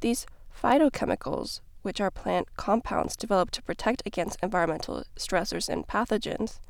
These 0.00 0.26
phytochemicals, 0.54 1.60
which 1.80 1.98
are 1.98 2.10
plant 2.10 2.54
compounds 2.58 3.16
developed 3.16 3.54
to 3.54 3.62
protect 3.62 4.02
against 4.04 4.38
environmental 4.42 5.04
stressors 5.16 5.70
and 5.70 5.86
pathogens, 5.86 6.60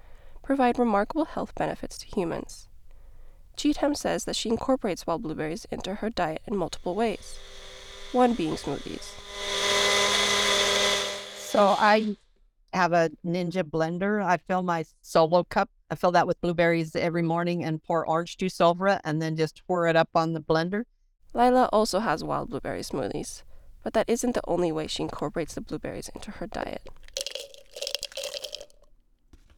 provide 0.40 0.78
remarkable 0.78 1.24
health 1.24 1.52
benefits 1.56 1.98
to 1.98 2.06
humans. 2.06 2.68
Cheatham 3.56 3.96
says 3.96 4.24
that 4.24 4.36
she 4.36 4.50
incorporates 4.50 5.04
wild 5.04 5.22
blueberries 5.22 5.66
into 5.68 5.96
her 5.96 6.10
diet 6.10 6.42
in 6.46 6.56
multiple 6.56 6.94
ways, 6.94 7.36
one 8.12 8.34
being 8.34 8.54
smoothies. 8.54 9.02
So 11.38 11.74
I 11.76 12.16
have 12.72 12.92
a 12.92 13.10
Ninja 13.26 13.64
blender. 13.64 14.24
I 14.24 14.36
fill 14.36 14.62
my 14.62 14.84
solo 15.02 15.42
cup. 15.42 15.70
I 15.90 15.94
fill 15.94 16.12
that 16.12 16.26
with 16.26 16.40
blueberries 16.40 16.94
every 16.94 17.22
morning 17.22 17.64
and 17.64 17.82
pour 17.82 18.06
orange 18.06 18.36
juice 18.36 18.60
over 18.60 18.88
it 18.88 19.00
and 19.04 19.22
then 19.22 19.36
just 19.36 19.66
pour 19.66 19.86
it 19.86 19.96
up 19.96 20.10
on 20.14 20.34
the 20.34 20.40
blender. 20.40 20.84
Lila 21.34 21.68
also 21.72 22.00
has 22.00 22.22
wild 22.24 22.50
blueberry 22.50 22.80
smoothies, 22.80 23.42
but 23.82 23.94
that 23.94 24.08
isn't 24.08 24.34
the 24.34 24.42
only 24.46 24.72
way 24.72 24.86
she 24.86 25.02
incorporates 25.02 25.54
the 25.54 25.60
blueberries 25.60 26.10
into 26.14 26.30
her 26.32 26.46
diet. 26.46 26.86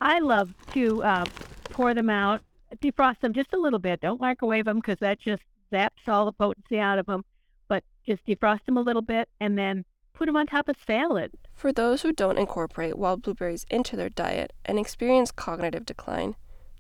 I 0.01 0.21
love 0.21 0.55
to 0.73 1.03
uh, 1.03 1.25
pour 1.65 1.95
them 1.95 2.09
out, 2.09 2.43
defrost 2.77 3.21
them 3.21 3.33
just 3.33 3.53
a 3.53 3.59
little 3.59 3.79
bit. 3.79 4.01
Don't 4.01 4.21
microwave 4.21 4.65
them 4.65 4.77
because 4.77 4.99
that 5.01 5.21
just 5.21 5.43
zaps 5.73 6.09
all 6.09 6.25
the 6.25 6.33
potency 6.33 6.79
out 6.79 6.99
of 6.99 7.07
them. 7.07 7.25
But 7.69 7.85
just 8.07 8.25
defrost 8.27 8.65
them 8.65 8.77
a 8.77 8.83
little 8.83 9.03
bit 9.03 9.29
and 9.41 9.59
then 9.59 9.85
put 10.15 10.27
them 10.27 10.37
on 10.37 10.47
top 10.47 10.69
of 10.69 10.77
salad. 10.87 11.33
For 11.61 11.75
those 11.75 12.01
who 12.01 12.15
don't 12.15 12.39
incorporate 12.39 12.97
wild 12.97 13.21
blueberries 13.21 13.67
into 13.69 13.95
their 13.95 14.09
diet 14.09 14.55
and 14.65 14.79
experience 14.79 15.31
cognitive 15.31 15.85
decline, 15.85 16.37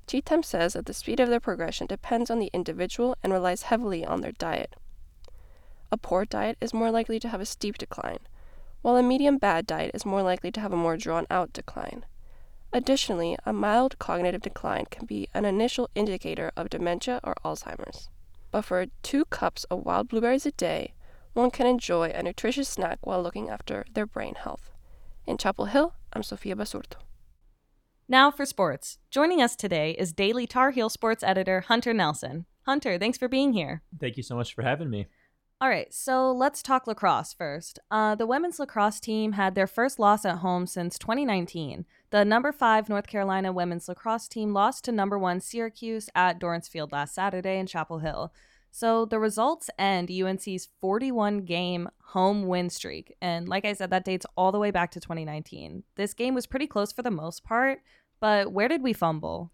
Cheatham 0.06 0.42
says 0.42 0.72
that 0.72 0.86
the 0.86 0.94
speed 0.94 1.20
of 1.20 1.28
their 1.28 1.38
progression 1.38 1.86
depends 1.86 2.30
on 2.30 2.38
the 2.38 2.48
individual 2.54 3.14
and 3.22 3.30
relies 3.30 3.64
heavily 3.64 4.06
on 4.06 4.22
their 4.22 4.32
diet. 4.32 4.74
A 5.92 5.98
poor 5.98 6.24
diet 6.24 6.56
is 6.62 6.72
more 6.72 6.90
likely 6.90 7.20
to 7.20 7.28
have 7.28 7.42
a 7.42 7.44
steep 7.44 7.76
decline, 7.76 8.20
while 8.80 8.96
a 8.96 9.02
medium 9.02 9.36
bad 9.36 9.66
diet 9.66 9.90
is 9.92 10.06
more 10.06 10.22
likely 10.22 10.50
to 10.50 10.60
have 10.60 10.72
a 10.72 10.78
more 10.78 10.96
drawn 10.96 11.26
out 11.28 11.52
decline. 11.52 12.06
Additionally, 12.72 13.36
a 13.44 13.52
mild 13.52 13.98
cognitive 13.98 14.40
decline 14.40 14.86
can 14.86 15.04
be 15.04 15.28
an 15.34 15.44
initial 15.44 15.90
indicator 15.94 16.52
of 16.56 16.70
dementia 16.70 17.20
or 17.22 17.34
Alzheimer's. 17.44 18.08
But 18.50 18.62
for 18.62 18.86
two 19.02 19.26
cups 19.26 19.64
of 19.64 19.84
wild 19.84 20.08
blueberries 20.08 20.46
a 20.46 20.52
day, 20.52 20.94
one 21.34 21.50
can 21.50 21.66
enjoy 21.66 22.08
a 22.08 22.22
nutritious 22.22 22.68
snack 22.68 22.98
while 23.02 23.22
looking 23.22 23.50
after 23.50 23.84
their 23.92 24.06
brain 24.06 24.36
health. 24.36 24.69
In 25.30 25.38
Chapel 25.38 25.66
Hill, 25.66 25.94
I'm 26.12 26.24
Sofia 26.24 26.56
Basurto. 26.56 26.96
Now 28.08 28.32
for 28.32 28.44
sports. 28.44 28.98
Joining 29.12 29.40
us 29.40 29.54
today 29.54 29.92
is 29.92 30.12
Daily 30.12 30.44
Tar 30.44 30.72
Heel 30.72 30.88
sports 30.88 31.22
editor 31.22 31.60
Hunter 31.60 31.94
Nelson. 31.94 32.46
Hunter, 32.66 32.98
thanks 32.98 33.16
for 33.16 33.28
being 33.28 33.52
here. 33.52 33.82
Thank 34.00 34.16
you 34.16 34.24
so 34.24 34.34
much 34.34 34.52
for 34.52 34.62
having 34.62 34.90
me. 34.90 35.06
All 35.60 35.68
right, 35.68 35.94
so 35.94 36.32
let's 36.32 36.64
talk 36.64 36.88
lacrosse 36.88 37.32
first. 37.32 37.78
Uh, 37.92 38.16
the 38.16 38.26
women's 38.26 38.58
lacrosse 38.58 38.98
team 38.98 39.34
had 39.34 39.54
their 39.54 39.68
first 39.68 40.00
loss 40.00 40.24
at 40.24 40.38
home 40.38 40.66
since 40.66 40.98
2019. 40.98 41.86
The 42.10 42.24
number 42.24 42.50
five 42.50 42.88
North 42.88 43.06
Carolina 43.06 43.52
women's 43.52 43.88
lacrosse 43.88 44.26
team 44.26 44.52
lost 44.52 44.82
to 44.86 44.90
number 44.90 45.16
one 45.16 45.38
Syracuse 45.38 46.10
at 46.12 46.40
Dorrance 46.40 46.66
Field 46.66 46.90
last 46.90 47.14
Saturday 47.14 47.56
in 47.56 47.68
Chapel 47.68 48.00
Hill. 48.00 48.32
So 48.70 49.04
the 49.04 49.18
results 49.18 49.68
end 49.78 50.10
UNC's 50.10 50.68
41 50.80 51.44
game 51.44 51.88
home 52.02 52.46
win 52.46 52.70
streak. 52.70 53.14
And 53.20 53.48
like 53.48 53.64
I 53.64 53.72
said, 53.72 53.90
that 53.90 54.04
dates 54.04 54.26
all 54.36 54.52
the 54.52 54.58
way 54.58 54.70
back 54.70 54.90
to 54.92 55.00
2019. 55.00 55.84
This 55.96 56.14
game 56.14 56.34
was 56.34 56.46
pretty 56.46 56.66
close 56.66 56.92
for 56.92 57.02
the 57.02 57.10
most 57.10 57.44
part, 57.44 57.80
but 58.20 58.52
where 58.52 58.68
did 58.68 58.82
we 58.82 58.92
fumble? 58.92 59.52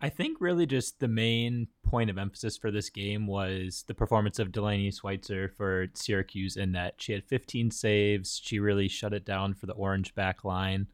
I 0.00 0.10
think 0.10 0.38
really 0.38 0.66
just 0.66 1.00
the 1.00 1.08
main 1.08 1.68
point 1.82 2.10
of 2.10 2.18
emphasis 2.18 2.58
for 2.58 2.70
this 2.70 2.90
game 2.90 3.26
was 3.26 3.84
the 3.86 3.94
performance 3.94 4.38
of 4.38 4.52
Delaney 4.52 4.90
Sweitzer 4.90 5.48
for 5.56 5.86
Syracuse 5.94 6.56
in 6.56 6.72
that 6.72 6.94
she 6.98 7.12
had 7.12 7.24
15 7.24 7.70
saves. 7.70 8.40
She 8.42 8.58
really 8.58 8.88
shut 8.88 9.14
it 9.14 9.24
down 9.24 9.54
for 9.54 9.64
the 9.66 9.72
orange 9.72 10.14
back 10.14 10.44
line. 10.44 10.88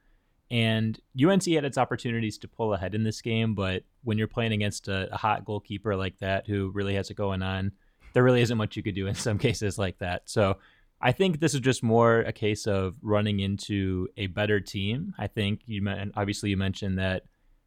And 0.51 0.99
UNC 1.21 1.47
had 1.47 1.65
its 1.65 1.79
opportunities 1.79 2.39
to 2.39 2.49
pull 2.49 2.75
ahead 2.75 2.95
in 2.95 3.05
this 3.05 3.23
game, 3.23 3.55
but 3.55 3.85
when 4.03 4.19
you're 4.19 4.27
playing 4.27 4.53
against 4.53 4.89
a, 4.89 5.13
a, 5.15 5.17
hot 5.17 5.45
goalkeeper 5.45 5.95
like 5.95 6.19
that 6.19 6.49
who 6.49 6.71
really 6.71 6.95
has 6.95 7.09
it 7.09 7.15
going 7.15 7.41
on, 7.41 7.71
there 8.15 8.25
really 8.25 8.41
isn't 8.41 8.59
much 8.59 8.77
you 8.77 8.83
could 8.83 8.97
do 8.97 9.07
in 9.07 9.15
some 9.27 9.39
cases 9.39 9.79
like 9.79 9.99
that. 9.99 10.23
So 10.25 10.57
I 11.01 11.13
think 11.13 11.39
this 11.39 11.55
is 11.55 11.61
just 11.61 11.83
more 11.83 12.21
a 12.21 12.33
case 12.33 12.67
of 12.67 12.97
running 13.01 13.41
into 13.41 14.09
a 14.17 14.27
better 14.27 14.59
team. 14.61 15.15
I 15.19 15.29
think 15.29 15.61
you 15.67 15.87
obviously 16.17 16.51
you 16.51 16.57
mentioned 16.57 16.99
that 16.99 17.23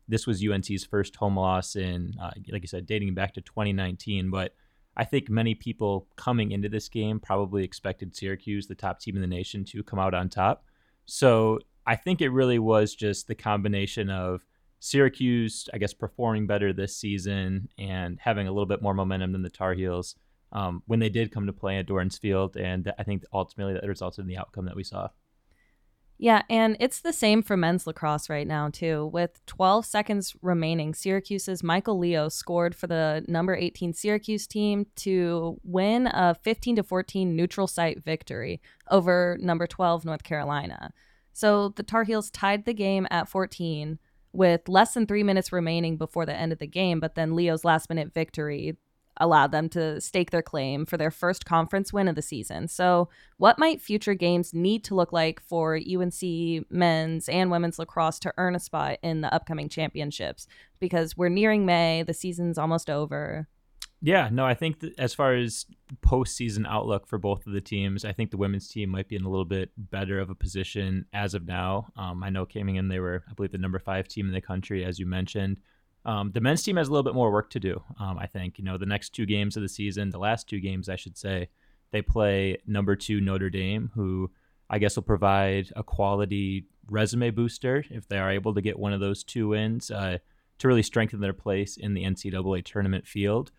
this 0.08 0.28
was 0.28 0.46
UNC's 0.46 0.84
first 0.84 1.16
home 1.16 1.38
loss 1.38 1.78
in, 1.78 2.14
uh, 2.22 2.32
like 2.52 2.62
you 2.62 2.68
said, 2.68 2.86
dating 2.86 3.14
back 3.14 3.34
to 3.36 3.42
2019, 3.42 4.30
but 4.30 4.54
I 4.96 5.06
think 5.06 5.30
many 5.30 5.56
people 5.56 6.08
coming 6.18 6.52
into 6.52 6.70
this 6.70 6.90
game 6.90 7.20
probably 7.20 7.64
expected 7.64 8.16
Syracuse, 8.16 8.68
the 8.68 8.76
top 8.76 9.00
team 9.00 9.16
in 9.16 9.22
the 9.22 9.28
nation, 9.28 9.64
to 9.66 9.82
come 9.84 9.98
out 9.98 10.14
on 10.14 10.30
top. 10.30 10.66
So 11.06 11.60
I 11.86 11.96
think 11.96 12.22
it 12.22 12.30
really 12.30 12.60
was 12.60 12.96
just 12.96 13.28
the 13.28 13.36
combination 13.36 14.10
of 14.10 14.46
Syracuse, 14.80 15.70
I 15.74 15.78
guess, 15.78 15.94
performing 15.94 16.48
better 16.48 16.74
this 16.74 16.96
season 16.96 17.70
and 17.78 18.20
having 18.20 18.48
a 18.48 18.52
little 18.52 18.66
bit 18.66 18.82
more 18.82 18.94
momentum 18.94 19.32
than 19.32 19.42
the 19.42 19.50
Tar 19.50 19.74
Heels 19.74 20.16
um, 20.52 20.84
when 20.88 21.00
they 21.00 21.10
did 21.10 21.32
come 21.32 21.46
to 21.48 21.54
play 21.54 21.78
at 21.78 21.88
Dorrance 21.88 22.18
Field. 22.18 22.58
And 22.58 22.92
I 23.00 23.04
think 23.04 23.24
ultimately 23.34 23.74
that 23.74 23.88
resulted 23.88 24.24
in 24.24 24.28
the 24.28 24.38
outcome 24.38 24.66
that 24.66 24.76
we 24.76 24.84
saw. 24.84 25.10
Yeah, 26.18 26.44
and 26.50 26.78
it's 26.80 27.02
the 27.02 27.12
same 27.12 27.42
for 27.42 27.58
men's 27.58 27.88
lacrosse 27.88 28.30
right 28.30 28.48
now, 28.48 28.70
too. 28.70 29.08
With 29.08 29.46
12 29.46 29.86
seconds 29.86 30.36
remaining, 30.42 30.94
Syracuse's 30.94 31.64
Michael 31.64 31.98
Leo 31.98 32.30
scored 32.30 32.76
for 32.76 32.88
the 32.88 33.26
number 33.28 33.56
18 33.56 33.94
Syracuse 33.94 34.48
team 34.48 34.86
to 34.98 35.60
win 35.64 36.08
a 36.08 36.36
15 36.36 36.78
to 36.78 36.84
14 36.84 37.36
neutral 37.36 37.68
site 37.68 38.04
victory 38.04 38.62
over 38.92 39.38
number 39.42 39.66
12 39.66 40.06
North 40.06 40.24
Carolina. 40.24 40.94
So 41.34 41.70
the 41.70 41.84
Tar 41.84 42.04
Heels 42.04 42.30
tied 42.32 42.66
the 42.66 42.74
game 42.74 43.08
at 43.12 43.28
14 43.28 44.00
with 44.32 44.68
less 44.68 44.94
than 44.94 45.06
three 45.06 45.24
minutes 45.24 45.52
remaining 45.52 45.98
before 45.98 46.26
the 46.26 46.36
end 46.36 46.52
of 46.52 46.60
the 46.60 46.68
game, 46.68 47.00
but 47.00 47.16
then 47.16 47.36
Leo's 47.36 47.66
last 47.66 47.90
minute 47.90 48.14
victory 48.14 48.78
allowed 49.18 49.52
them 49.52 49.70
to 49.70 50.02
stake 50.02 50.32
their 50.32 50.42
claim 50.42 50.86
for 50.86 50.98
their 50.98 51.12
first 51.12 51.46
conference 51.46 51.94
win 51.94 52.08
of 52.08 52.16
the 52.16 52.22
season. 52.22 52.68
So, 52.68 53.10
what 53.38 53.60
might 53.60 53.82
future 53.82 54.16
games 54.16 54.54
need 54.54 54.84
to 54.86 54.96
look 54.96 55.14
like 55.14 55.40
for 55.40 55.76
UNC 55.78 56.72
men's 56.72 57.30
and 57.30 57.52
women's 57.52 57.78
lacrosse 57.78 58.20
to 58.20 58.34
earn 58.38 58.56
a 58.56 58.60
spot 58.60 58.98
in 59.04 59.22
the 59.22 59.34
upcoming 59.34 59.70
championships? 59.70 60.48
Because 60.80 61.16
we're 61.16 61.30
nearing 61.30 61.66
May, 61.66 62.04
the 62.04 62.14
season's 62.14 62.58
almost 62.58 62.90
over. 62.90 63.48
Yeah, 64.06 64.28
no, 64.30 64.46
I 64.46 64.54
think 64.54 64.84
as 64.98 65.14
far 65.14 65.34
as 65.34 65.66
postseason 66.06 66.68
outlook 66.68 67.08
for 67.08 67.18
both 67.18 67.48
of 67.48 67.54
the 67.54 67.62
teams, 67.62 68.04
I 68.04 68.12
think 68.12 68.32
the 68.32 68.38
women's 68.38 68.68
team 68.68 68.90
might 68.90 69.08
be 69.08 69.16
in 69.16 69.24
a 69.24 69.30
little 69.30 69.46
bit 69.46 69.72
better 69.78 70.20
of 70.20 70.30
a 70.30 70.36
position 70.36 71.06
as 71.14 71.34
of 71.34 71.48
now. 71.48 71.88
Um, 71.96 72.22
I 72.22 72.30
know 72.30 72.46
coming 72.46 72.76
in, 72.76 72.90
they 72.90 73.00
were, 73.00 73.24
I 73.30 73.34
believe, 73.34 73.54
the 73.54 73.58
number 73.58 73.80
five 73.80 74.10
team 74.10 74.28
in 74.28 74.34
the 74.34 74.42
country, 74.42 74.84
as 74.84 75.00
you 75.00 75.06
mentioned. 75.06 75.62
Um, 76.04 76.32
the 76.34 76.42
men's 76.42 76.64
team 76.64 76.76
has 76.76 76.90
a 76.90 76.92
little 76.92 77.04
bit 77.04 77.16
more 77.16 77.32
work 77.32 77.50
to 77.52 77.62
do. 77.62 77.82
Um, 77.98 78.20
I 78.20 78.28
think 78.28 78.58
you 78.58 78.66
know 78.66 78.78
the 78.78 78.86
next 78.86 79.12
two 79.12 79.26
games 79.26 79.56
of 79.56 79.64
the 79.64 79.70
season, 79.70 80.10
the 80.10 80.20
last 80.20 80.50
two 80.50 80.60
games, 80.60 80.90
I 80.90 80.98
should 80.98 81.18
say, 81.18 81.48
they 81.92 82.02
play 82.02 82.58
number 82.68 82.98
two 82.98 83.22
Notre 83.22 83.50
Dame, 83.50 83.90
who 83.96 84.30
I 84.70 84.80
guess 84.80 84.98
will 84.98 85.04
provide 85.04 85.72
a 85.78 85.84
quality 85.84 86.66
resume 86.90 87.30
booster 87.30 87.86
if 87.90 88.10
they 88.10 88.18
are 88.18 88.32
able 88.32 88.54
to 88.54 88.62
get 88.62 88.78
one 88.78 88.92
of 88.92 89.00
those 89.00 89.24
two 89.24 89.48
wins 89.48 89.92
uh, 89.92 90.18
to 90.60 90.68
really 90.68 90.84
strengthen 90.84 91.22
their 91.22 91.32
place 91.32 91.78
in 91.78 91.94
the 91.94 92.04
NCAA 92.04 92.66
tournament 92.66 93.08
field. 93.08 93.52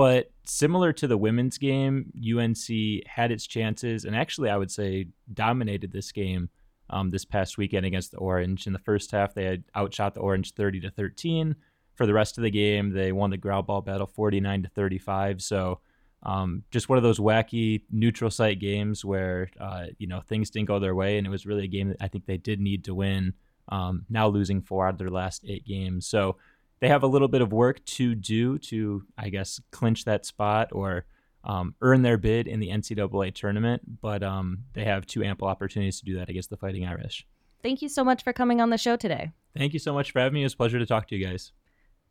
But 0.00 0.30
similar 0.46 0.94
to 0.94 1.06
the 1.06 1.18
women's 1.18 1.58
game, 1.58 2.10
UNC 2.16 3.06
had 3.06 3.30
its 3.30 3.46
chances 3.46 4.06
and 4.06 4.16
actually, 4.16 4.48
I 4.48 4.56
would 4.56 4.70
say, 4.70 5.08
dominated 5.34 5.92
this 5.92 6.10
game 6.10 6.48
um, 6.88 7.10
this 7.10 7.26
past 7.26 7.58
weekend 7.58 7.84
against 7.84 8.10
the 8.10 8.16
Orange. 8.16 8.66
In 8.66 8.72
the 8.72 8.78
first 8.78 9.10
half, 9.10 9.34
they 9.34 9.44
had 9.44 9.62
outshot 9.76 10.14
the 10.14 10.20
Orange 10.20 10.54
30 10.54 10.80
to 10.80 10.90
13. 10.90 11.54
For 11.96 12.06
the 12.06 12.14
rest 12.14 12.38
of 12.38 12.44
the 12.44 12.50
game, 12.50 12.94
they 12.94 13.12
won 13.12 13.28
the 13.28 13.36
ground 13.36 13.66
ball 13.66 13.82
battle 13.82 14.06
49 14.06 14.62
to 14.62 14.70
35. 14.70 15.42
So, 15.42 15.80
um, 16.22 16.62
just 16.70 16.88
one 16.88 16.96
of 16.96 17.04
those 17.04 17.18
wacky 17.18 17.82
neutral 17.90 18.30
site 18.30 18.58
games 18.58 19.04
where 19.04 19.50
uh, 19.60 19.88
you 19.98 20.06
know 20.06 20.22
things 20.22 20.48
didn't 20.48 20.68
go 20.68 20.78
their 20.78 20.94
way, 20.94 21.18
and 21.18 21.26
it 21.26 21.30
was 21.30 21.44
really 21.44 21.64
a 21.64 21.68
game 21.68 21.88
that 21.88 21.98
I 22.00 22.08
think 22.08 22.24
they 22.24 22.38
did 22.38 22.58
need 22.58 22.84
to 22.84 22.94
win. 22.94 23.34
Um, 23.68 24.06
now 24.08 24.28
losing 24.28 24.62
four 24.62 24.86
out 24.86 24.94
of 24.94 24.98
their 24.98 25.10
last 25.10 25.44
eight 25.46 25.66
games, 25.66 26.06
so 26.06 26.38
they 26.80 26.88
have 26.88 27.02
a 27.02 27.06
little 27.06 27.28
bit 27.28 27.42
of 27.42 27.52
work 27.52 27.84
to 27.84 28.14
do 28.14 28.58
to, 28.58 29.04
I 29.16 29.28
guess, 29.28 29.60
clinch 29.70 30.04
that 30.04 30.26
spot 30.26 30.68
or 30.72 31.04
um, 31.44 31.74
earn 31.80 32.02
their 32.02 32.18
bid 32.18 32.46
in 32.46 32.60
the 32.60 32.68
NCAA 32.68 33.34
tournament. 33.34 33.82
But 34.00 34.22
um, 34.22 34.64
they 34.72 34.84
have 34.84 35.06
two 35.06 35.22
ample 35.22 35.48
opportunities 35.48 35.98
to 36.00 36.04
do 36.04 36.16
that 36.16 36.28
against 36.28 36.50
the 36.50 36.56
Fighting 36.56 36.86
Irish. 36.86 37.26
Thank 37.62 37.82
you 37.82 37.88
so 37.88 38.02
much 38.02 38.24
for 38.24 38.32
coming 38.32 38.60
on 38.60 38.70
the 38.70 38.78
show 38.78 38.96
today. 38.96 39.32
Thank 39.56 39.74
you 39.74 39.78
so 39.78 39.92
much 39.92 40.12
for 40.12 40.20
having 40.20 40.34
me. 40.34 40.40
It 40.40 40.46
was 40.46 40.54
a 40.54 40.56
pleasure 40.56 40.78
to 40.78 40.86
talk 40.86 41.08
to 41.08 41.16
you 41.16 41.26
guys. 41.26 41.52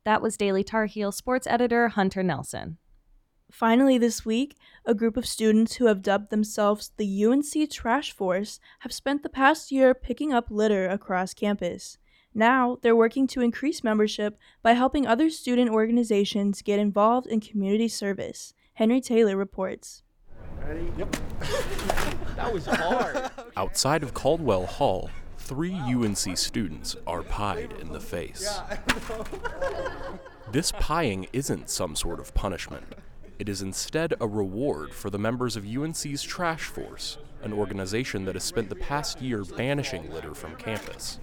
That 0.05 0.21
was 0.21 0.37
Daily 0.37 0.63
Tar 0.63 0.85
Heel 0.85 1.11
sports 1.11 1.47
editor 1.47 1.89
Hunter 1.89 2.23
Nelson. 2.23 2.77
Finally, 3.51 3.97
this 3.97 4.23
week, 4.23 4.55
a 4.85 4.93
group 4.93 5.17
of 5.17 5.25
students 5.25 5.75
who 5.75 5.87
have 5.87 6.03
dubbed 6.03 6.29
themselves 6.29 6.91
the 6.97 7.25
UNC 7.25 7.69
Trash 7.71 8.11
Force 8.11 8.59
have 8.79 8.93
spent 8.93 9.23
the 9.23 9.29
past 9.29 9.71
year 9.71 9.95
picking 9.95 10.31
up 10.31 10.51
litter 10.51 10.87
across 10.87 11.33
campus. 11.33 11.97
Now, 12.39 12.77
they're 12.81 12.95
working 12.95 13.27
to 13.27 13.41
increase 13.41 13.83
membership 13.83 14.37
by 14.63 14.71
helping 14.71 15.05
other 15.05 15.29
student 15.29 15.69
organizations 15.69 16.61
get 16.61 16.79
involved 16.79 17.27
in 17.27 17.41
community 17.41 17.89
service. 17.89 18.53
Henry 18.75 19.01
Taylor 19.01 19.35
reports. 19.35 20.03
Ready? 20.65 20.89
Yep. 20.97 21.17
that 22.37 22.53
was 22.53 22.65
hard. 22.65 23.29
Outside 23.57 24.03
of 24.03 24.13
Caldwell 24.13 24.67
Hall, 24.67 25.09
three 25.37 25.73
UNC 25.73 26.37
students 26.37 26.95
are 27.05 27.23
pied 27.23 27.73
in 27.81 27.91
the 27.91 27.99
face. 27.99 28.61
This 30.51 30.71
pieing 30.71 31.27
isn't 31.31 31.69
some 31.69 31.95
sort 31.95 32.19
of 32.19 32.33
punishment. 32.33 32.95
It 33.37 33.47
is 33.47 33.61
instead 33.61 34.15
a 34.19 34.27
reward 34.27 34.95
for 34.95 35.11
the 35.11 35.19
members 35.19 35.55
of 35.55 35.63
UNC's 35.63 36.23
Trash 36.23 36.63
Force, 36.63 37.19
an 37.43 37.53
organization 37.53 38.25
that 38.25 38.33
has 38.33 38.43
spent 38.43 38.67
the 38.69 38.75
past 38.75 39.21
year 39.21 39.43
banishing 39.43 40.11
litter 40.11 40.33
from 40.33 40.55
campus. 40.55 41.19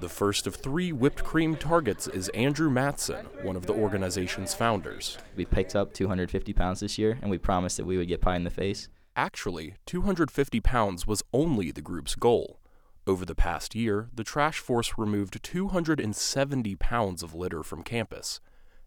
The 0.00 0.08
first 0.08 0.46
of 0.46 0.54
three 0.54 0.92
whipped 0.92 1.22
cream 1.24 1.56
targets 1.56 2.08
is 2.08 2.30
Andrew 2.30 2.70
Matson, 2.70 3.26
one 3.42 3.54
of 3.54 3.66
the 3.66 3.74
organization's 3.74 4.54
founders. 4.54 5.18
We 5.36 5.44
picked 5.44 5.76
up 5.76 5.92
250 5.92 6.54
pounds 6.54 6.80
this 6.80 6.96
year, 6.96 7.18
and 7.20 7.30
we 7.30 7.36
promised 7.36 7.76
that 7.76 7.84
we 7.84 7.98
would 7.98 8.08
get 8.08 8.22
pie 8.22 8.36
in 8.36 8.44
the 8.44 8.50
face. 8.50 8.88
Actually, 9.14 9.74
250 9.84 10.60
pounds 10.60 11.06
was 11.06 11.22
only 11.34 11.70
the 11.70 11.82
group's 11.82 12.14
goal. 12.14 12.60
Over 13.06 13.26
the 13.26 13.34
past 13.34 13.74
year, 13.74 14.08
the 14.14 14.24
Trash 14.24 14.58
Force 14.58 14.94
removed 14.96 15.42
270 15.42 16.76
pounds 16.76 17.22
of 17.22 17.34
litter 17.34 17.62
from 17.62 17.82
campus. 17.82 18.40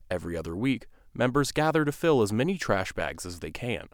Every 0.10 0.36
other 0.36 0.56
week, 0.56 0.88
members 1.14 1.52
gather 1.52 1.86
to 1.86 1.92
fill 1.92 2.24
as 2.24 2.34
many 2.34 2.58
trash 2.58 2.92
bags 2.94 3.24
as 3.24 3.40
they 3.40 3.52
can. 3.52 3.90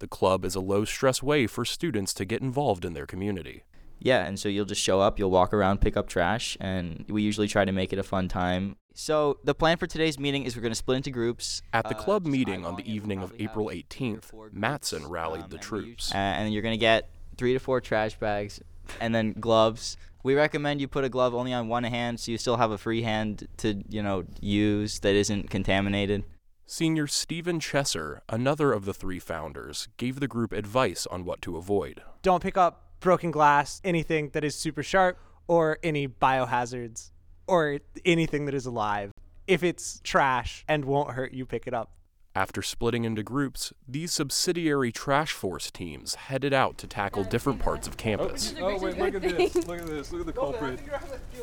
The 0.00 0.08
club 0.08 0.44
is 0.44 0.54
a 0.54 0.60
low 0.60 0.84
stress 0.84 1.22
way 1.22 1.46
for 1.46 1.64
students 1.64 2.12
to 2.14 2.26
get 2.26 2.42
involved 2.42 2.84
in 2.84 2.92
their 2.92 3.06
community. 3.06 3.64
Yeah, 4.00 4.24
and 4.24 4.38
so 4.38 4.48
you'll 4.48 4.64
just 4.64 4.80
show 4.80 5.00
up, 5.00 5.18
you'll 5.18 5.30
walk 5.30 5.52
around, 5.52 5.80
pick 5.80 5.96
up 5.96 6.08
trash, 6.08 6.56
and 6.60 7.04
we 7.08 7.22
usually 7.22 7.48
try 7.48 7.64
to 7.64 7.72
make 7.72 7.92
it 7.92 7.98
a 7.98 8.02
fun 8.02 8.28
time. 8.28 8.76
So 8.94 9.38
the 9.44 9.54
plan 9.54 9.76
for 9.76 9.86
today's 9.86 10.18
meeting 10.18 10.44
is 10.44 10.56
we're 10.56 10.62
going 10.62 10.72
to 10.72 10.76
split 10.76 10.96
into 10.96 11.10
groups. 11.10 11.62
At 11.72 11.88
the 11.88 11.94
club 11.94 12.26
uh, 12.26 12.30
meeting 12.30 12.66
on 12.66 12.76
the 12.76 12.90
evening 12.90 13.22
of 13.22 13.32
April 13.38 13.66
18th, 13.66 14.32
Matson 14.52 15.06
rallied 15.06 15.44
um, 15.44 15.50
the 15.50 15.58
troops. 15.58 16.12
And 16.12 16.52
you're 16.52 16.62
going 16.62 16.74
to 16.74 16.78
get 16.78 17.08
three 17.36 17.52
to 17.52 17.60
four 17.60 17.80
trash 17.80 18.16
bags, 18.18 18.60
and 19.00 19.14
then 19.14 19.34
gloves. 19.34 19.96
We 20.24 20.34
recommend 20.34 20.80
you 20.80 20.88
put 20.88 21.04
a 21.04 21.08
glove 21.08 21.34
only 21.34 21.52
on 21.52 21.68
one 21.68 21.84
hand 21.84 22.18
so 22.18 22.32
you 22.32 22.38
still 22.38 22.56
have 22.56 22.72
a 22.72 22.78
free 22.78 23.02
hand 23.02 23.46
to, 23.58 23.82
you 23.88 24.02
know, 24.02 24.24
use 24.40 24.98
that 25.00 25.14
isn't 25.14 25.48
contaminated. 25.48 26.24
Senior 26.66 27.06
Stephen 27.06 27.60
Chesser, 27.60 28.20
another 28.28 28.72
of 28.72 28.84
the 28.84 28.92
three 28.92 29.18
founders, 29.20 29.88
gave 29.96 30.20
the 30.20 30.28
group 30.28 30.52
advice 30.52 31.06
on 31.06 31.24
what 31.24 31.40
to 31.42 31.56
avoid. 31.56 32.02
Don't 32.22 32.42
pick 32.42 32.58
up 32.58 32.87
broken 33.00 33.30
glass, 33.30 33.80
anything 33.84 34.30
that 34.30 34.44
is 34.44 34.54
super 34.54 34.82
sharp, 34.82 35.18
or 35.46 35.78
any 35.82 36.08
biohazards, 36.08 37.10
or 37.46 37.78
anything 38.04 38.44
that 38.46 38.54
is 38.54 38.66
alive. 38.66 39.10
If 39.46 39.62
it's 39.62 40.00
trash 40.04 40.64
and 40.68 40.84
won't 40.84 41.12
hurt 41.12 41.32
you, 41.32 41.46
pick 41.46 41.66
it 41.66 41.74
up. 41.74 41.92
After 42.34 42.62
splitting 42.62 43.04
into 43.04 43.22
groups, 43.22 43.72
these 43.88 44.12
subsidiary 44.12 44.92
Trash 44.92 45.32
Force 45.32 45.70
teams 45.70 46.14
headed 46.14 46.52
out 46.52 46.78
to 46.78 46.86
tackle 46.86 47.24
different 47.24 47.58
parts 47.58 47.88
of 47.88 47.96
campus. 47.96 48.54
Oh, 48.60 48.66
oh 48.66 48.78
wait, 48.78 48.98
look 48.98 49.14
at 49.14 49.22
this. 49.22 49.66
Look 49.66 49.80
at 49.80 49.86
this. 49.86 50.12
Look 50.12 50.20
at 50.20 50.26
the 50.26 50.32
culprit. 50.32 50.78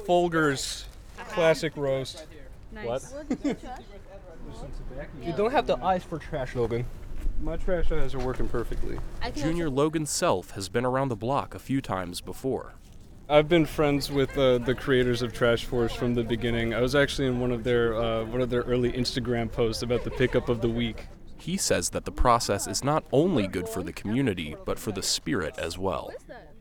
Folgers 0.05 0.85
Classic 1.29 1.75
Roast. 1.75 2.25
What? 2.83 3.03
you 5.21 5.33
don't 5.37 5.51
have 5.51 5.67
the 5.67 5.77
eyes 5.77 6.03
for 6.03 6.19
trash, 6.19 6.55
Logan. 6.55 6.85
My 7.41 7.57
trash 7.57 7.91
eyes 7.91 8.15
are 8.15 8.19
working 8.19 8.47
perfectly. 8.47 8.97
Junior 9.35 9.69
Logan 9.69 10.05
Self 10.05 10.51
has 10.51 10.69
been 10.69 10.85
around 10.85 11.09
the 11.09 11.15
block 11.15 11.53
a 11.53 11.59
few 11.59 11.81
times 11.81 12.21
before. 12.21 12.73
I've 13.27 13.49
been 13.49 13.65
friends 13.65 14.11
with 14.11 14.37
uh, 14.37 14.59
the 14.59 14.75
creators 14.75 15.21
of 15.21 15.33
Trash 15.33 15.65
Force 15.65 15.93
from 15.93 16.13
the 16.13 16.23
beginning. 16.23 16.73
I 16.73 16.81
was 16.81 16.93
actually 16.93 17.27
in 17.27 17.39
one 17.39 17.51
of 17.51 17.63
their 17.63 17.95
uh, 17.95 18.23
one 18.25 18.39
of 18.39 18.49
their 18.49 18.61
early 18.61 18.91
Instagram 18.91 19.51
posts 19.51 19.81
about 19.81 20.03
the 20.03 20.11
pickup 20.11 20.47
of 20.47 20.61
the 20.61 20.69
week. 20.69 21.07
He 21.37 21.57
says 21.57 21.89
that 21.89 22.05
the 22.05 22.11
process 22.11 22.67
is 22.67 22.83
not 22.83 23.03
only 23.11 23.47
good 23.47 23.67
for 23.67 23.83
the 23.83 23.93
community, 23.93 24.55
but 24.65 24.79
for 24.79 24.91
the 24.91 25.03
spirit 25.03 25.57
as 25.57 25.77
well. 25.77 26.11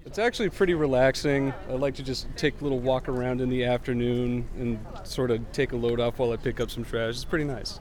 It's 0.07 0.19
actually 0.19 0.51
pretty 0.51 0.75
relaxing. 0.75 1.55
I 1.69 1.75
like 1.75 1.95
to 1.95 2.03
just 2.03 2.27
take 2.37 2.61
a 2.61 2.65
little 2.65 2.81
walk 2.81 3.09
around 3.09 3.41
in 3.41 3.49
the 3.49 3.65
afternoon 3.65 4.47
and 4.59 4.79
sort 5.05 5.31
of 5.31 5.41
take 5.53 5.73
a 5.73 5.77
load 5.77 6.01
off 6.01 6.19
while 6.19 6.33
I 6.33 6.37
pick 6.37 6.61
up 6.61 6.71
some 6.71 6.85
trash. 6.85 7.15
It's 7.15 7.25
pretty 7.25 7.45
nice. 7.45 7.81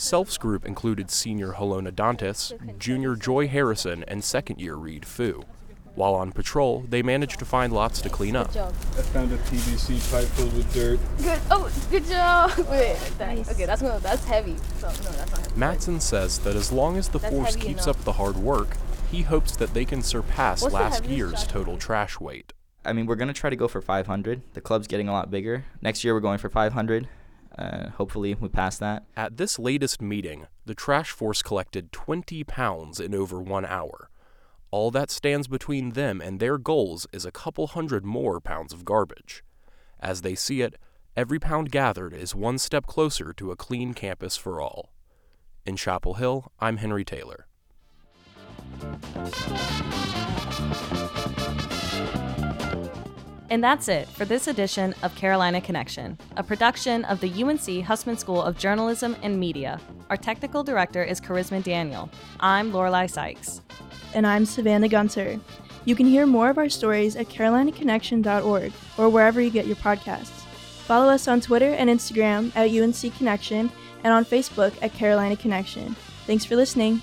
Self's 0.00 0.38
group 0.38 0.64
included 0.64 1.10
senior 1.10 1.52
Helona 1.52 1.94
Dantes, 1.94 2.54
junior 2.78 3.14
Joy 3.14 3.46
Harrison, 3.48 4.02
and 4.08 4.24
second 4.24 4.58
year 4.58 4.74
Reed 4.74 5.04
Fu. 5.04 5.44
While 5.94 6.14
on 6.14 6.32
patrol, 6.32 6.86
they 6.88 7.02
managed 7.02 7.38
to 7.40 7.44
find 7.44 7.70
lots 7.70 8.00
to 8.00 8.08
clean 8.08 8.34
up. 8.34 8.48
I 8.56 8.72
found 9.12 9.30
a 9.30 9.36
PVC 9.36 10.10
pipe 10.10 10.24
filled 10.28 10.56
with 10.56 10.72
dirt. 10.72 10.98
Good. 11.18 11.38
Oh, 11.50 11.70
good 11.90 12.06
job. 12.06 12.50
Wait, 12.70 12.96
nice. 13.18 13.50
okay, 13.50 13.66
that's 13.66 13.82
no, 13.82 13.98
that's 13.98 14.24
heavy. 14.24 14.56
So 14.78 14.86
no, 14.86 14.92
that's 14.92 15.32
not 15.32 15.40
heavy. 15.40 15.60
Matson 15.60 16.00
says 16.00 16.38
that 16.38 16.56
as 16.56 16.72
long 16.72 16.96
as 16.96 17.10
the 17.10 17.18
that's 17.18 17.34
force 17.34 17.56
keeps 17.56 17.84
enough. 17.84 17.98
up 17.98 18.04
the 18.04 18.12
hard 18.12 18.38
work, 18.38 18.78
he 19.10 19.20
hopes 19.20 19.54
that 19.56 19.74
they 19.74 19.84
can 19.84 20.00
surpass 20.00 20.62
What's 20.62 20.72
last 20.72 21.04
year's 21.04 21.46
total 21.46 21.76
trash 21.76 22.18
weight. 22.18 22.54
I 22.86 22.94
mean, 22.94 23.04
we're 23.04 23.16
gonna 23.16 23.34
try 23.34 23.50
to 23.50 23.56
go 23.56 23.68
for 23.68 23.82
500. 23.82 24.40
The 24.54 24.62
club's 24.62 24.86
getting 24.86 25.08
a 25.10 25.12
lot 25.12 25.30
bigger. 25.30 25.66
Next 25.82 26.04
year, 26.04 26.14
we're 26.14 26.20
going 26.20 26.38
for 26.38 26.48
500. 26.48 27.06
Uh, 27.60 27.90
hopefully, 27.90 28.34
we 28.34 28.48
pass 28.48 28.78
that. 28.78 29.04
At 29.16 29.36
this 29.36 29.58
latest 29.58 30.00
meeting, 30.00 30.46
the 30.64 30.74
trash 30.74 31.10
force 31.10 31.42
collected 31.42 31.92
20 31.92 32.42
pounds 32.44 32.98
in 32.98 33.14
over 33.14 33.38
one 33.40 33.66
hour. 33.66 34.08
All 34.70 34.90
that 34.92 35.10
stands 35.10 35.46
between 35.46 35.90
them 35.90 36.22
and 36.22 36.40
their 36.40 36.56
goals 36.56 37.06
is 37.12 37.26
a 37.26 37.32
couple 37.32 37.66
hundred 37.66 38.04
more 38.04 38.40
pounds 38.40 38.72
of 38.72 38.86
garbage. 38.86 39.44
As 39.98 40.22
they 40.22 40.34
see 40.34 40.62
it, 40.62 40.76
every 41.16 41.38
pound 41.38 41.70
gathered 41.70 42.14
is 42.14 42.34
one 42.34 42.56
step 42.56 42.86
closer 42.86 43.34
to 43.34 43.50
a 43.50 43.56
clean 43.56 43.92
campus 43.92 44.38
for 44.38 44.60
all. 44.60 44.94
In 45.66 45.76
Chapel 45.76 46.14
Hill, 46.14 46.52
I'm 46.60 46.78
Henry 46.78 47.04
Taylor. 47.04 47.46
And 53.50 53.64
that's 53.64 53.88
it 53.88 54.08
for 54.08 54.24
this 54.24 54.46
edition 54.46 54.94
of 55.02 55.14
Carolina 55.16 55.60
Connection, 55.60 56.16
a 56.36 56.42
production 56.42 57.04
of 57.06 57.18
the 57.18 57.42
UNC 57.42 57.84
Hussman 57.84 58.16
School 58.16 58.40
of 58.40 58.56
Journalism 58.56 59.16
and 59.22 59.40
Media. 59.40 59.80
Our 60.08 60.16
technical 60.16 60.62
director 60.62 61.02
is 61.02 61.20
Charisma 61.20 61.60
Daniel. 61.60 62.08
I'm 62.38 62.72
Lorelei 62.72 63.06
Sykes 63.06 63.60
and 64.14 64.24
I'm 64.24 64.46
Savannah 64.46 64.88
Gunter. 64.88 65.40
You 65.84 65.96
can 65.96 66.06
hear 66.06 66.26
more 66.26 66.48
of 66.48 66.58
our 66.58 66.68
stories 66.68 67.16
at 67.16 67.28
carolinaconnection.org 67.28 68.72
or 68.96 69.08
wherever 69.08 69.40
you 69.40 69.50
get 69.50 69.66
your 69.66 69.76
podcasts. 69.76 70.44
Follow 70.86 71.08
us 71.10 71.26
on 71.26 71.40
Twitter 71.40 71.72
and 71.72 71.90
Instagram 71.90 72.54
at 72.54 72.70
UNC 72.70 73.16
Connection 73.16 73.70
and 74.04 74.12
on 74.12 74.24
Facebook 74.24 74.74
at 74.80 74.92
Carolina 74.94 75.36
Connection. 75.36 75.96
Thanks 76.26 76.44
for 76.44 76.54
listening. 76.54 77.02